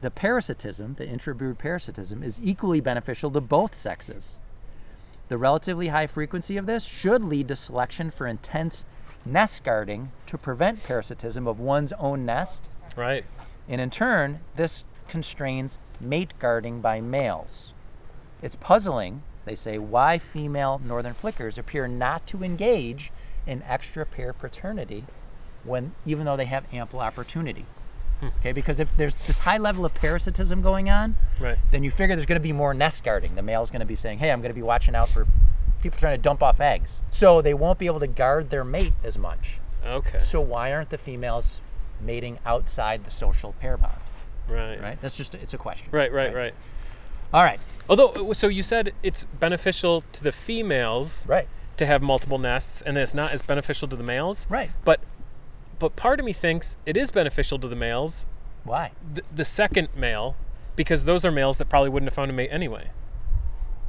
[0.00, 4.36] the parasitism, the intrabrood parasitism, is equally beneficial to both sexes.
[5.28, 8.86] The relatively high frequency of this should lead to selection for intense
[9.26, 13.26] nest guarding to prevent parasitism of one's own nest, Right.
[13.68, 17.74] and in turn, this constrains mate guarding by males.
[18.42, 23.10] It's puzzling, they say, why female northern flickers appear not to engage
[23.46, 25.04] in extra pair paternity
[25.64, 27.64] when even though they have ample opportunity.
[28.20, 28.28] Hmm.
[28.40, 31.58] Okay, because if there's this high level of parasitism going on, Right.
[31.70, 33.34] then you figure there's going to be more nest guarding.
[33.34, 35.26] The male's going to be saying, "Hey, I'm going to be watching out for
[35.82, 38.94] people trying to dump off eggs." So they won't be able to guard their mate
[39.04, 39.58] as much.
[39.84, 40.20] Okay.
[40.22, 41.60] So why aren't the females
[42.00, 43.98] mating outside the social pair bond?
[44.48, 44.80] Right.
[44.80, 44.98] Right?
[45.02, 45.88] That's just it's a question.
[45.90, 46.54] Right, right, right.
[47.32, 47.60] All right.
[47.88, 51.48] Although, uh, so you said it's beneficial to the females Right.
[51.76, 54.46] to have multiple nests, and it's not as beneficial to the males.
[54.50, 54.70] Right.
[54.84, 55.00] But,
[55.78, 58.26] but part of me thinks it is beneficial to the males,
[58.64, 58.92] Why?
[59.14, 60.36] the, the second male,
[60.74, 62.90] because those are males that probably wouldn't have found a mate anyway.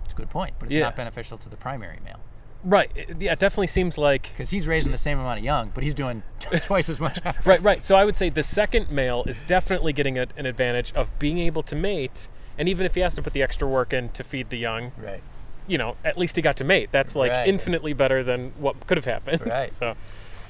[0.05, 0.85] It's a good point, but it's Yeah.
[0.85, 2.19] not beneficial to the primary male
[2.63, 2.91] Right.
[2.95, 4.29] It, yeah, it definitely seems like.
[4.33, 7.19] because he's raising the same amount of young, but he's doing t- twice as much.
[7.45, 7.83] Right, right.
[7.83, 11.37] So I would say the second male is definitely getting a, an advantage of being
[11.37, 12.27] able to mate,
[12.57, 14.91] and even if he has to put the extra work in to feed the young,
[14.97, 15.21] Right.
[15.67, 16.89] you know, at least he got to mate.
[16.91, 17.47] That's like Right.
[17.47, 19.41] infinitely better than what could have happened.
[19.45, 19.71] Right.
[19.81, 19.95] So,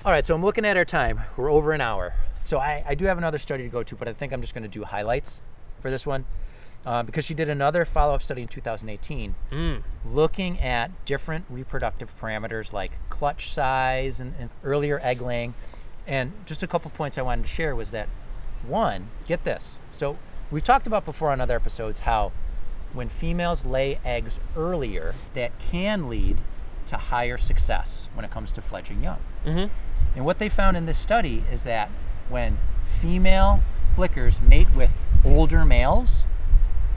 [0.06, 1.22] All right, so I'm looking at our time.
[1.36, 2.14] We're over an hour.
[2.46, 4.54] So I, I do have another study to go to, but I think I'm just
[4.54, 5.42] going to do highlights
[5.82, 6.24] for this one
[6.86, 12.10] uh, because she did another follow up study in 2018 mm, looking at different reproductive
[12.22, 15.54] parameters like clutch size and, and earlier egg laying.
[16.06, 18.08] And just a couple points I wanted to share was that
[18.66, 19.76] one, get this.
[19.98, 20.18] So
[20.52, 22.32] we've talked about before on other episodes how
[22.94, 26.38] when females lay eggs earlier, that can lead
[26.86, 29.20] to higher success when it comes to fledging young.
[29.46, 29.70] mhm.
[30.16, 31.90] And what they found in this study is that
[32.30, 32.58] when
[33.00, 33.60] female
[33.94, 34.92] flickers mate with
[35.24, 36.24] older males,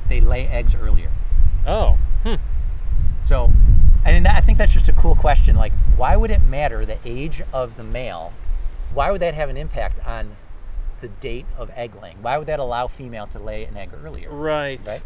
[0.09, 1.11] they lay eggs earlier.
[1.67, 2.35] oh, hmm.
[3.27, 3.53] So,
[4.05, 5.55] I mean, that, I think that's just a cool question.
[5.57, 8.33] Like, why would it matter the age of the male?
[8.95, 10.37] Why would that have an impact on
[11.01, 12.23] the date of egg laying?
[12.23, 14.31] Why would that allow female to lay an egg earlier?
[14.31, 15.03] right, Right.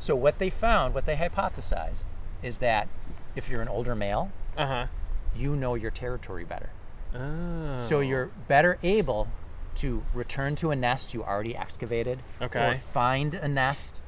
[0.00, 2.04] So, what they found, what they hypothesized,
[2.42, 2.86] is that
[3.34, 4.86] if you're an older male, Uh huh.
[5.34, 6.70] you know your territory better.
[7.14, 7.84] Oh.
[7.86, 9.28] So you're better able
[9.76, 12.60] to return to a nest you already excavated, okay.
[12.72, 14.00] or find a nest,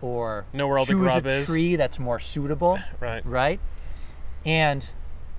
[0.00, 1.46] or Know where all the choose grub a is.
[1.46, 3.24] tree that's more suitable, right.
[3.26, 3.60] right?
[4.44, 4.88] And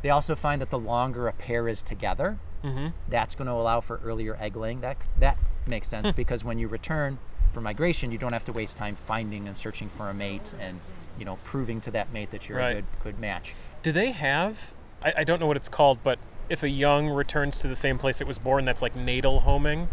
[0.01, 2.87] they also find that the longer a pair is together, Mm-hmm.
[3.07, 4.81] that's going to allow for earlier egg laying.
[4.81, 5.37] That that
[5.67, 7.17] makes sense because when you return
[7.53, 10.79] for migration, you don't have to waste time finding and searching for a mate and
[11.17, 12.71] you know proving to that mate that you're Right.
[12.71, 13.53] a good good match.
[13.83, 14.73] Do they have?
[15.03, 17.97] I, I don't know what it's called, but if a young returns to the same
[17.97, 19.87] place it was born, that's like natal homing.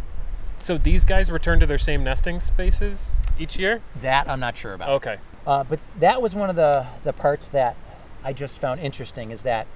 [0.58, 3.82] So these guys return to their same nesting spaces each year.
[4.00, 4.88] That I'm not sure about.
[4.88, 5.18] Okay.
[5.46, 7.76] Uh, but that was one of the, the parts that
[8.24, 9.66] I just found interesting is that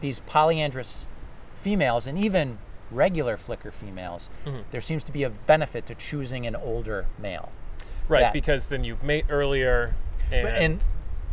[0.00, 1.04] these polyandrous
[1.60, 2.58] females and even
[2.90, 4.62] regular flicker females, Mm-hmm.
[4.70, 7.50] there seems to be a benefit to choosing an older male.
[8.08, 8.32] Right, Yeah.
[8.32, 9.94] because then you mate earlier,
[10.32, 10.84] and, But- and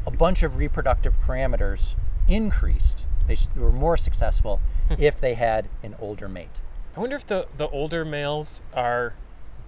[0.06, 1.96] a bunch of reproductive parameters
[2.28, 3.06] increased.
[3.28, 4.96] They were more successful Hmm.
[5.00, 6.62] if they had an older mate.
[6.96, 9.14] I wonder if the the older males are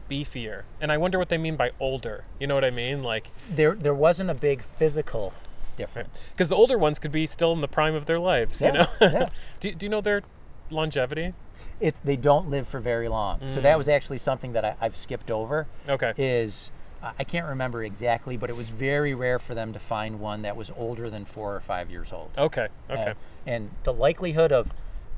[0.10, 2.24] beefier, and I wonder what they mean by older.
[2.40, 3.04] You know what I mean?
[3.04, 5.34] Like, There, there wasn't a big physical
[5.78, 6.24] difference.
[6.32, 8.62] because the older ones could be still in the prime of their lives.
[8.62, 8.86] You know?
[9.02, 9.30] yeah.
[9.60, 10.24] do, do you know their
[10.72, 11.34] longevity?
[11.80, 13.40] It, they don't live for very long.
[13.50, 13.64] So Mm.
[13.64, 15.68] that was actually something that I, I've skipped over.
[15.88, 16.14] Okay.
[16.18, 20.42] is I can't remember exactly, but it was very rare for them to find one
[20.42, 22.32] that was older than four or five years old.
[22.38, 22.68] Okay.
[22.90, 23.12] Okay.
[23.12, 23.14] Uh,
[23.46, 24.68] and the likelihood of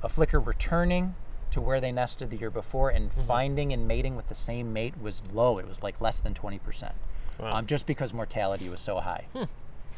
[0.03, 1.15] a flicker returning
[1.49, 3.21] to where they nested the year before and Mm-hmm.
[3.21, 5.57] finding and mating with the same mate was low.
[5.57, 6.91] It was like less than 20%.
[7.39, 7.55] Wow.
[7.55, 9.25] Um, just because mortality was so high.
[9.33, 9.45] yeah.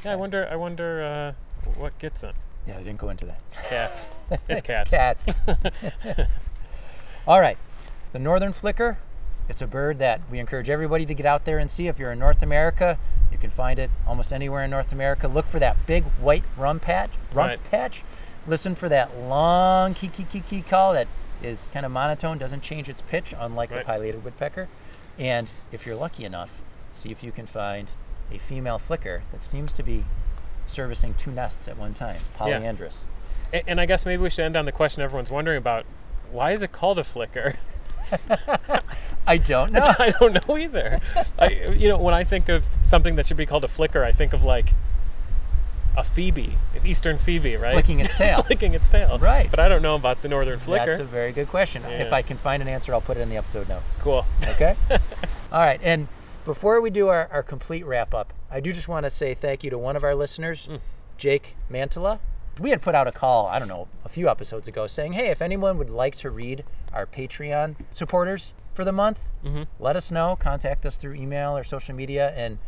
[0.06, 0.48] I wonder.
[0.50, 2.36] I wonder uh, what gets them.
[2.68, 3.40] Yeah, I didn't go into that.
[3.70, 4.08] Cats.
[4.50, 4.90] It's cats.
[4.90, 5.42] Cats.
[7.28, 7.58] All right.
[8.14, 8.98] The northern flicker,
[9.50, 11.88] it's a bird that we encourage everybody to get out there and see.
[11.88, 12.98] If you're in North America,
[13.32, 15.28] you can find it almost anywhere in North America.
[15.28, 17.64] Look for that big white rum patch, rump Right.
[17.72, 18.04] patch.
[18.48, 21.08] Listen for that long kee kee kee kee call that
[21.42, 23.80] is kind of monotone, doesn't change its pitch, unlike Right.
[23.80, 24.68] the pileated woodpecker.
[25.20, 26.52] And if you're lucky enough,
[26.94, 27.92] see if you can find
[28.32, 30.06] a female flicker that seems to be
[30.74, 32.96] servicing two nests at one time, polyandrous.
[33.54, 35.86] A- And I guess maybe we should end on the question everyone's wondering about:
[36.32, 37.56] Why is it called a flicker?
[39.28, 39.82] I don't know.
[40.00, 41.00] I don't know either.
[41.40, 44.12] I, you know, when I think of something that should be called a flicker, I
[44.12, 44.70] think of like
[45.96, 47.74] a phoebe, an eastern phoebe, right?
[47.74, 48.42] Flicking its tail.
[48.44, 49.20] Flicking its tail.
[49.20, 49.50] Right.
[49.50, 50.86] But I don't know about the northern flicker.
[50.88, 51.86] That's a very good question.
[51.86, 53.94] If I can find an answer, I'll put it in the episode notes.
[54.02, 54.26] cool.
[54.48, 54.76] Okay?
[55.52, 55.80] All right.
[55.84, 56.08] And
[56.46, 59.64] before we do our, our complete wrap up, I do just want to say thank
[59.64, 60.80] you to one of our listeners, Mm.
[61.18, 62.20] Jake Mantala.
[62.60, 65.30] We had put out a call, I don't know, a few episodes ago saying, hey,
[65.30, 69.66] if anyone would like to read our Patreon supporters for the month, Mhm.
[69.80, 70.36] let us know.
[70.36, 72.60] Contact us through email or social media, and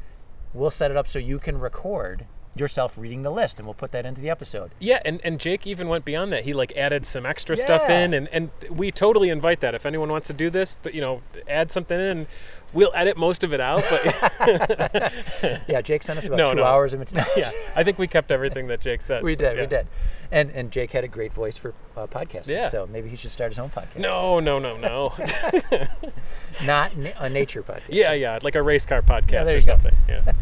[0.56, 2.26] we'll set it up so you can record
[2.56, 4.72] yourself reading the list, and we'll put that into the episode.
[4.80, 6.44] Yeah, and, and Jake even went beyond that.
[6.46, 9.76] He like added some extra stuff in, and, and we totally invite that.
[9.76, 12.28] If anyone wants to do this, th- you know, add something in.
[12.74, 15.14] We'll edit most of it out, but
[15.68, 16.64] Yeah, Jake sent us about No, two no.
[16.66, 17.30] hours of material.
[17.38, 19.24] yeah, I think we kept everything that Jake said.
[19.26, 19.62] We so, did, yeah.
[19.62, 19.88] we did.
[20.30, 22.50] And and Jake had a great voice for uh, podcasting.
[22.50, 22.68] Yeah.
[22.68, 23.98] So maybe he should start his own podcast.
[24.00, 25.14] No, no, no, no.
[26.66, 27.84] Not na- a nature podcast.
[27.90, 29.96] yeah, yeah, like a race car podcast there or something.
[30.10, 30.34] Yeah.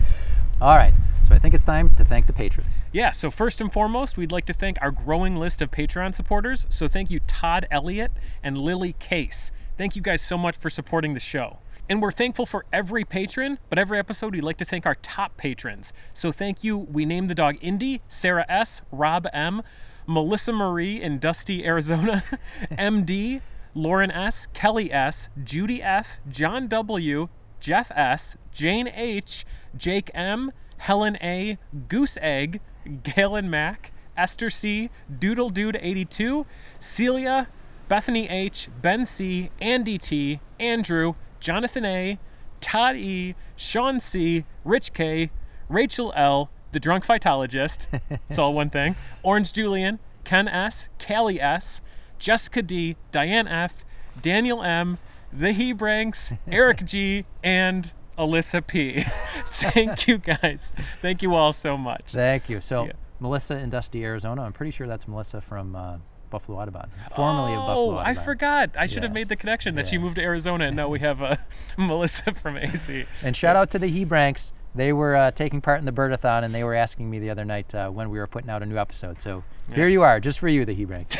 [0.60, 0.94] All right.
[1.24, 2.78] So I think it's time to thank the patrons.
[2.92, 6.66] Yeah, so first and foremost, we'd like to thank our growing list of Patreon supporters.
[6.70, 8.12] So thank you, Todd Elliott
[8.44, 9.52] and Lily Case.
[9.78, 11.60] Thank you guys so much for supporting the show.
[11.90, 15.36] And we're thankful for every patron, but every episode we'd like to thank our top
[15.38, 15.92] patrons.
[16.14, 16.78] So thank you.
[16.78, 19.64] We named the dog Indy, Sarah S., Rob M.,
[20.06, 22.24] Melissa Marie in Dusty, Arizona,
[22.72, 23.42] MD,
[23.74, 29.46] Lauren S., Kelly S., Judy F., John W., Jeff S., Jane H.,
[29.76, 30.52] Jake M.,
[30.84, 31.58] Helen A.,
[31.88, 32.60] Goose Egg,
[33.04, 36.46] Galen Mack, Esther C., Doodle Dude 82,
[36.78, 37.48] Celia,
[37.88, 42.20] Bethany H., Ben C., Andy T., Andrew, Jonathan A.,
[42.60, 45.30] Todd E., Sean C., Rich K.,
[45.70, 47.88] Rachel L., the drunk phytologist.
[48.30, 48.98] it's all one thing.
[49.24, 51.80] Orange Julian, Ken S., Callie S.,
[52.20, 53.86] Jessica D., Diane F.,
[54.22, 54.98] Daniel M.,
[55.32, 59.04] the Hebranks, Eric G., and Alyssa P.
[59.60, 60.74] Thank you guys.
[61.02, 62.12] Thank you all so much.
[62.12, 62.62] Thank you.
[62.62, 62.92] So Yeah.
[63.20, 64.44] Melissa in Dusty, Arizona.
[64.44, 65.98] I'm pretty sure that's Melissa from uh,
[66.30, 68.72] Buffalo Audubon, formerly of Buffalo Oh, I forgot.
[68.78, 71.22] I should have made the connection that she moved to Arizona, and now we have
[71.22, 71.36] uh,
[71.78, 73.06] Melissa from AC.
[73.22, 74.52] And shout out to the Hebranks.
[74.76, 77.46] They were uh, taking part in the Birdathon, and they were asking me the other
[77.46, 79.22] night uh, when we were putting out a new episode.
[79.22, 79.44] So
[79.74, 81.18] here you are, just for you, the Hebranks.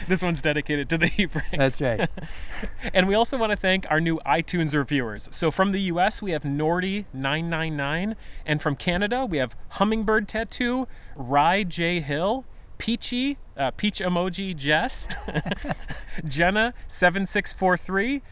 [0.08, 1.56] this one's dedicated to the Hebranks.
[1.56, 2.10] That's right.
[2.92, 5.28] And we also want to thank our new iTunes reviewers.
[5.32, 8.14] So from the US, we have Nordy999.
[8.44, 12.00] And from Canada, we have Hummingbird Tattoo, Rye J.
[12.00, 12.44] Hill,
[12.78, 15.06] Peachy, uh, Peach Emoji Jess,
[16.22, 18.22] Jenna7643,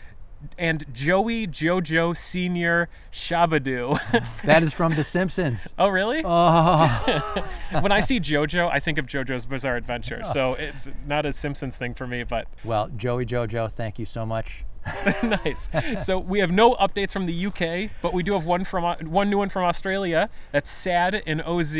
[0.59, 3.99] and Joey Jojo Senior Shabadoo.
[4.43, 5.73] that is from The Simpsons.
[5.79, 6.23] oh, really?
[6.37, 7.45] Oh,
[7.81, 10.23] when I see JoJo, I think of JoJo's Bizarre Adventure.
[10.33, 14.27] So it's not a Simpsons thing for me, but well, Joey Jojo, thank you so
[14.27, 14.65] much.
[15.23, 15.69] nice.
[16.01, 19.31] So we have no updates from the UK, but we do have one from one
[19.31, 20.29] new one from Australia.
[20.53, 21.77] That's Sad in Oz,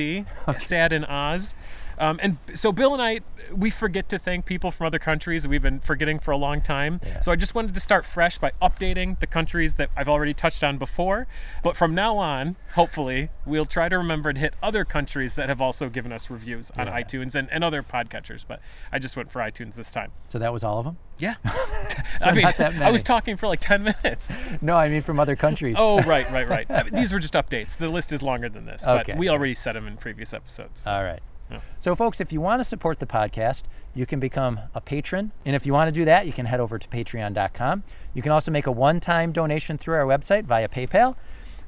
[0.59, 1.55] Sad in Oz.
[1.99, 3.21] Um, and so Bill and I,
[3.55, 5.47] we forget to thank people from other countries.
[5.47, 7.01] We've been forgetting for a long time.
[7.05, 7.21] Yeah.
[7.21, 10.65] So I just wanted to start fresh by updating the countries that I've already touched
[10.65, 11.27] on before.
[11.63, 15.61] But from now on, hopefully, we'll try to remember to hit other countries that have
[15.61, 17.01] also given us reviews on Yeah.
[17.03, 18.45] iTunes and, and other podcatchers.
[18.47, 18.61] But
[18.93, 20.11] I just went for iTunes this time.
[20.29, 20.97] So that was all of them?
[21.19, 21.35] Yeah.
[22.21, 24.31] So I mean, not that I was talking for like 10 minutes.
[24.63, 25.75] No, I mean from other countries.
[25.79, 26.67] Oh, right, right, right.
[26.71, 27.77] I mean, these were just updates.
[27.77, 29.19] The list is longer than this, but Okay.
[29.19, 30.87] we already said them in previous episodes.
[30.87, 31.21] All right.
[31.51, 31.61] Yeah.
[31.81, 33.65] So, folks, if you want to support the podcast,
[33.95, 35.33] you can become a patron.
[35.45, 37.85] And if you want to do that, you can head over to patreon.com.
[38.15, 41.17] You can also make a one time donation through our website via PayPal.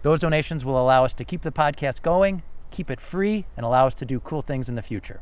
[0.03, 3.87] Those donations will allow us to keep the podcast going, keep it free, and allow
[3.87, 5.21] us to do cool things in the future.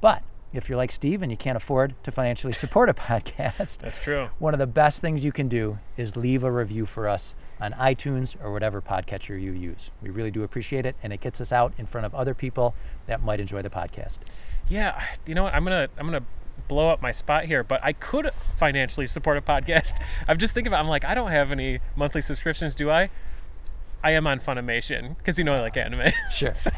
[0.00, 0.22] But
[0.52, 4.28] if you're like Steve and you can't afford to financially support a podcast, That's true.
[4.38, 7.72] one of the best things you can do is leave a review for us on
[7.72, 9.90] iTunes or whatever podcatcher you use.
[10.02, 12.74] We really do appreciate it, and it gets us out in front of other people
[13.06, 14.18] that might enjoy the podcast.
[14.68, 15.54] Yeah, you know what?
[15.54, 16.24] I'm gonna I'm gonna
[16.68, 20.00] blow up my spot here, but I could financially support a podcast.
[20.28, 20.80] I'm just thinking about.
[20.80, 23.10] I'm like, I don't have any monthly subscriptions, do I?
[24.04, 26.12] I am on Funimation because you know I like anime.
[26.32, 26.54] Sure.
[26.54, 26.70] so,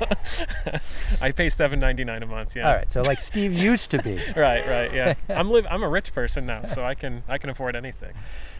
[1.20, 2.54] I pay seven ninety nine a month.
[2.54, 2.68] Yeah.
[2.68, 4.16] All right, so like Steve used to be.
[4.36, 5.14] Right, right, yeah.
[5.28, 5.66] I'm live.
[5.68, 8.14] I'm a rich person now, so I can I can afford anything.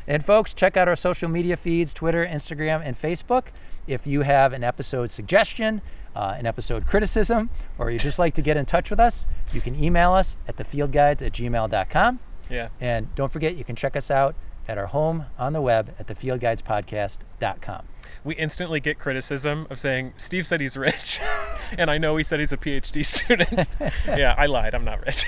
[0.09, 3.48] And folks, check out our social media feeds Twitter, Instagram, and Facebook.
[3.86, 5.82] If you have an episode suggestion,
[6.16, 9.61] uh, an episode criticism, or you just like to get in touch with us, you
[9.61, 12.20] can email us at thefieldguides at gmail.com.
[12.48, 12.68] Yeah.
[12.80, 14.34] And don't forget, you can check us out
[14.66, 17.82] at our home on the web at thefieldguidespodcast.com.
[18.24, 21.20] we instantly get criticism of saying Steve said he's rich,
[21.78, 23.68] and I know he said he's a PhD student.
[24.06, 24.74] yeah, I lied.
[24.74, 25.26] I'm not rich.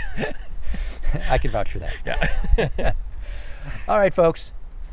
[1.28, 1.94] I can vouch for that.
[2.78, 2.92] yeah.
[3.86, 4.52] All right, folks,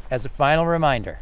[0.10, 1.20] as a final reminder,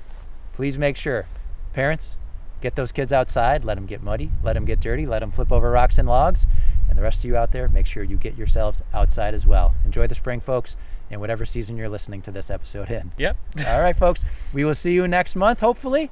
[0.54, 1.26] please make sure,
[1.74, 2.16] parents,
[2.62, 5.52] get those kids outside, let them get muddy, let them get dirty, let them flip
[5.52, 6.48] over rocks and logs.
[6.90, 9.74] And the rest of you out there, make sure you get yourselves outside as well.
[9.86, 10.76] Enjoy the spring, folks,
[11.10, 13.12] in whatever season you're listening to this episode in.
[13.18, 13.38] Yep.
[13.68, 14.24] All right, folks,
[14.54, 16.12] we will see you next month, hopefully.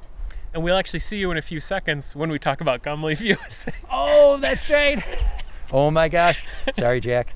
[0.53, 3.71] And we'll actually see you in a few seconds when we talk about Gumleaf USA.
[3.91, 5.03] Oh, that's right.
[5.71, 6.45] oh my gosh.
[6.76, 7.36] Sorry, Jack.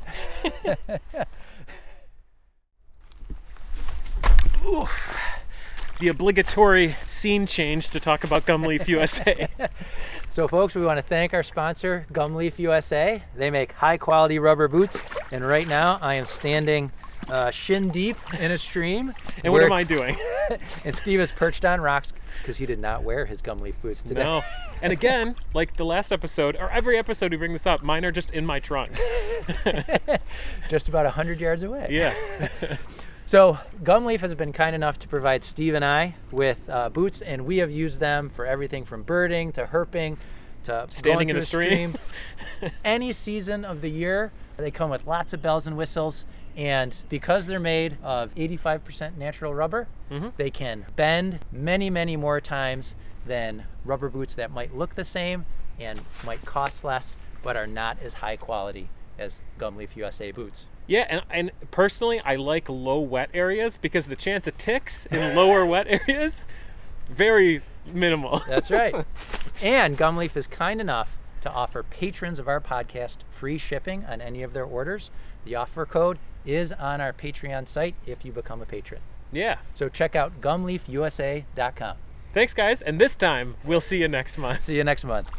[5.99, 9.47] The obligatory scene change to talk about Gumleaf USA.
[10.29, 13.23] So, folks, we want to thank our sponsor, Gumleaf USA.
[13.35, 14.99] They make high quality rubber boots.
[15.31, 16.91] And right now, I am standing
[17.29, 19.13] uh, shin deep in a stream.
[19.43, 20.17] And what am I doing?
[20.85, 24.23] And Steve is perched on rocks because he did not wear his Gumleaf boots today.
[24.23, 24.43] No.
[24.81, 28.13] And again, like the last episode, or every episode we bring this up, mine are
[28.13, 28.91] just in my trunk.
[30.69, 31.87] Just about 100 yards away.
[31.89, 32.77] Yeah.
[33.27, 37.45] So, Gumleaf has been kind enough to provide Steve and I with uh, boots, and
[37.45, 40.15] we have used them for everything from birding to herping
[40.63, 41.95] to Standing in a through stream.
[42.85, 46.23] Any season of the year, they come with lots of bells and whistles.
[46.55, 50.31] And because they're made of 85% natural rubber, Mhm.
[50.37, 55.45] they can bend many, many more times than rubber boots that might look the same
[55.77, 58.87] and might cost less, but are not as high quality
[59.19, 60.65] as Gumleaf USA boots.
[60.87, 65.35] Yeah, and, and personally, I like low wet areas because the chance of ticks in
[65.35, 66.41] lower wet areas,
[67.09, 68.41] very minimal.
[68.47, 68.95] That's right.
[69.61, 74.43] and Gumleaf is kind enough to offer patrons of our podcast free shipping on any
[74.43, 75.11] of their orders.
[75.45, 79.01] The offer code is on our Patreon site if you become a patron.
[79.31, 79.57] Yeah.
[79.75, 81.97] So check out gumleafusa.com.
[82.33, 82.81] Thanks, guys.
[82.81, 84.61] And this time, we'll see you next month.
[84.61, 85.29] See you next month.